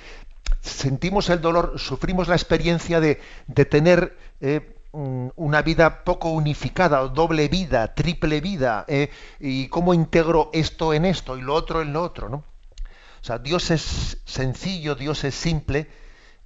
[0.61, 4.17] sentimos el dolor, sufrimos la experiencia de, de tener...
[4.41, 11.05] Eh, una vida poco unificada, doble vida, triple vida, eh, y cómo integro esto en
[11.05, 12.37] esto y lo otro en lo otro, ¿no?
[12.37, 15.87] O sea, Dios es sencillo, Dios es simple,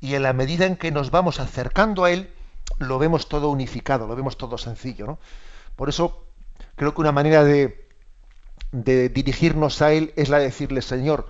[0.02, 2.34] y en la medida en que nos vamos acercando a Él,
[2.80, 5.20] lo vemos todo unificado, lo vemos todo sencillo, ¿no?
[5.78, 6.28] Por eso
[6.76, 7.88] creo que una manera de,
[8.72, 11.30] de dirigirnos a Él es la de decirle, Señor,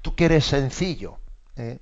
[0.00, 1.18] tú que eres sencillo,
[1.56, 1.80] eh,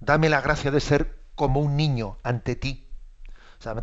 [0.00, 2.84] dame la gracia de ser como un niño ante ti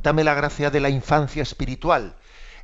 [0.02, 2.16] dame la gracia de la infancia espiritual.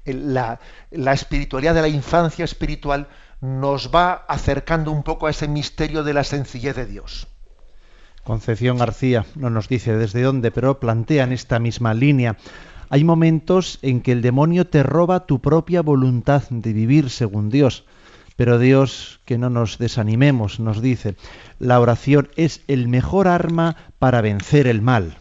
[0.05, 0.59] La,
[0.91, 3.07] la espiritualidad de la infancia espiritual
[3.41, 7.27] nos va acercando un poco a ese misterio de la sencillez de Dios.
[8.23, 12.37] Concepción García no nos dice desde dónde, pero plantea en esta misma línea.
[12.89, 17.83] Hay momentos en que el demonio te roba tu propia voluntad de vivir según Dios.
[18.37, 21.15] Pero Dios, que no nos desanimemos, nos dice,
[21.57, 25.17] la oración es el mejor arma para vencer el mal.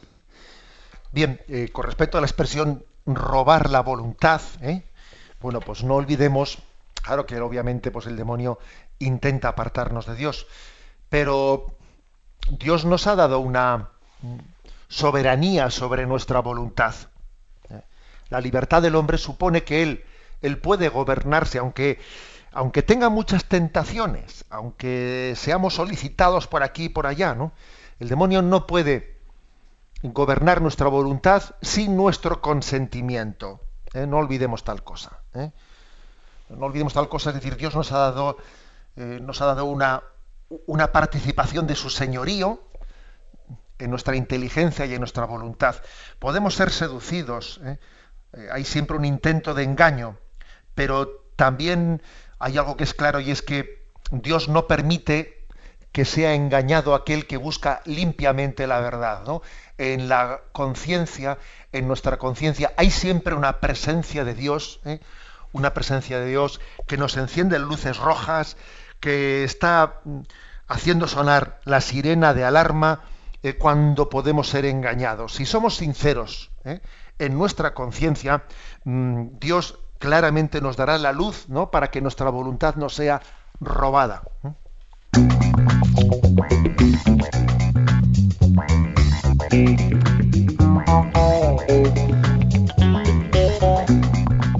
[1.12, 4.82] Bien, eh, con respecto a la expresión robar la voluntad, ¿eh?
[5.40, 6.58] bueno, pues no olvidemos,
[7.02, 8.58] claro que obviamente pues el demonio
[8.98, 10.46] intenta apartarnos de Dios,
[11.08, 11.74] pero
[12.50, 13.88] Dios nos ha dado una
[14.88, 16.94] soberanía sobre nuestra voluntad.
[17.70, 17.80] ¿eh?
[18.28, 20.04] La libertad del hombre supone que él,
[20.42, 21.98] él puede gobernarse, aunque,
[22.56, 27.52] aunque tenga muchas tentaciones, aunque seamos solicitados por aquí y por allá, ¿no?
[28.00, 29.20] El demonio no puede
[30.02, 33.60] gobernar nuestra voluntad sin nuestro consentimiento.
[33.92, 34.06] ¿eh?
[34.06, 35.20] No olvidemos tal cosa.
[35.34, 35.50] ¿eh?
[36.48, 38.38] No olvidemos tal cosa, es decir, Dios nos ha dado,
[38.96, 40.02] eh, nos ha dado una,
[40.66, 42.62] una participación de su señorío
[43.78, 45.76] en nuestra inteligencia y en nuestra voluntad.
[46.18, 47.60] Podemos ser seducidos,
[48.50, 50.16] hay siempre un intento de engaño,
[50.74, 52.00] pero también
[52.38, 55.46] hay algo que es claro y es que Dios no permite
[55.92, 59.22] que sea engañado aquel que busca limpiamente la verdad.
[59.26, 59.42] ¿no?
[59.78, 61.38] en la conciencia,
[61.72, 65.00] en nuestra conciencia, hay siempre una presencia de Dios, ¿eh?
[65.52, 68.56] una presencia de Dios que nos enciende luces rojas,
[69.00, 70.20] que está mm,
[70.68, 73.02] haciendo sonar la sirena de alarma
[73.42, 75.34] eh, cuando podemos ser engañados.
[75.34, 76.80] Si somos sinceros ¿eh?
[77.18, 78.44] en nuestra conciencia,
[78.84, 81.70] mm, Dios claramente nos dará la luz ¿no?
[81.70, 83.20] para que nuestra voluntad no sea
[83.60, 84.22] robada.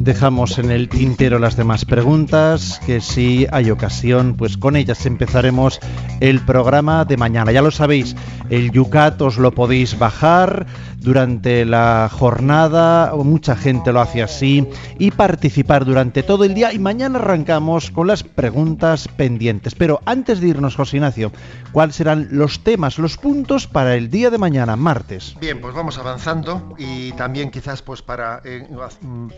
[0.06, 5.80] Dejamos en el tintero las demás preguntas, que si hay ocasión, pues con ellas empezaremos
[6.20, 7.50] el programa de mañana.
[7.50, 8.14] Ya lo sabéis,
[8.48, 10.66] el Yucat os lo podéis bajar
[11.06, 16.72] durante la jornada, mucha gente lo hace así, y participar durante todo el día.
[16.72, 19.74] Y mañana arrancamos con las preguntas pendientes.
[19.74, 21.32] Pero antes de irnos, José Ignacio,
[21.72, 25.36] ¿cuáles serán los temas, los puntos para el día de mañana, martes?
[25.40, 28.66] Bien, pues vamos avanzando y también quizás pues para, eh,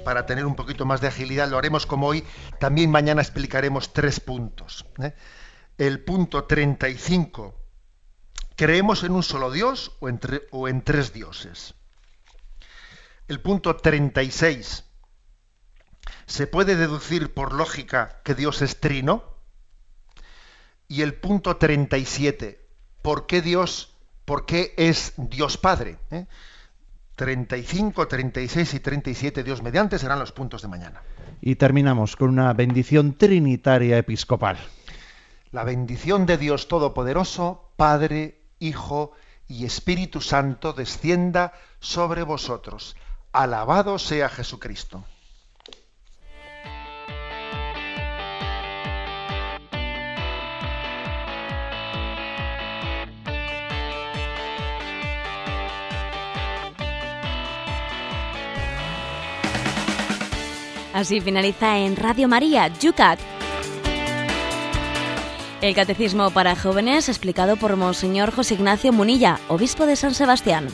[0.04, 2.22] para tener un poquito más de agilidad lo haremos como hoy.
[2.60, 4.84] También mañana explicaremos tres puntos.
[5.00, 5.14] ¿eh?
[5.78, 7.54] El punto 35
[8.58, 10.18] ¿Creemos en un solo Dios o en,
[10.50, 11.74] o en tres dioses?
[13.28, 14.82] El punto 36.
[16.26, 19.22] ¿Se puede deducir por lógica que Dios es trino?
[20.88, 22.68] Y el punto 37.
[23.00, 23.94] ¿Por qué Dios,
[24.24, 26.00] por qué es Dios Padre?
[27.18, 28.06] 35, ¿Eh?
[28.06, 31.02] 36 y 37 Dios mediante serán los puntos de mañana.
[31.40, 34.56] Y terminamos con una bendición trinitaria episcopal.
[35.50, 39.12] La bendición de Dios Todopoderoso, Padre, Hijo
[39.48, 42.96] y Espíritu Santo descienda sobre vosotros.
[43.32, 45.04] Alabado sea Jesucristo.
[60.98, 63.20] Así finaliza en Radio María, Yucat
[65.60, 70.68] el Catecismo para Jóvenes explicado por Monseñor José Ignacio Munilla, obispo de San Sebastián.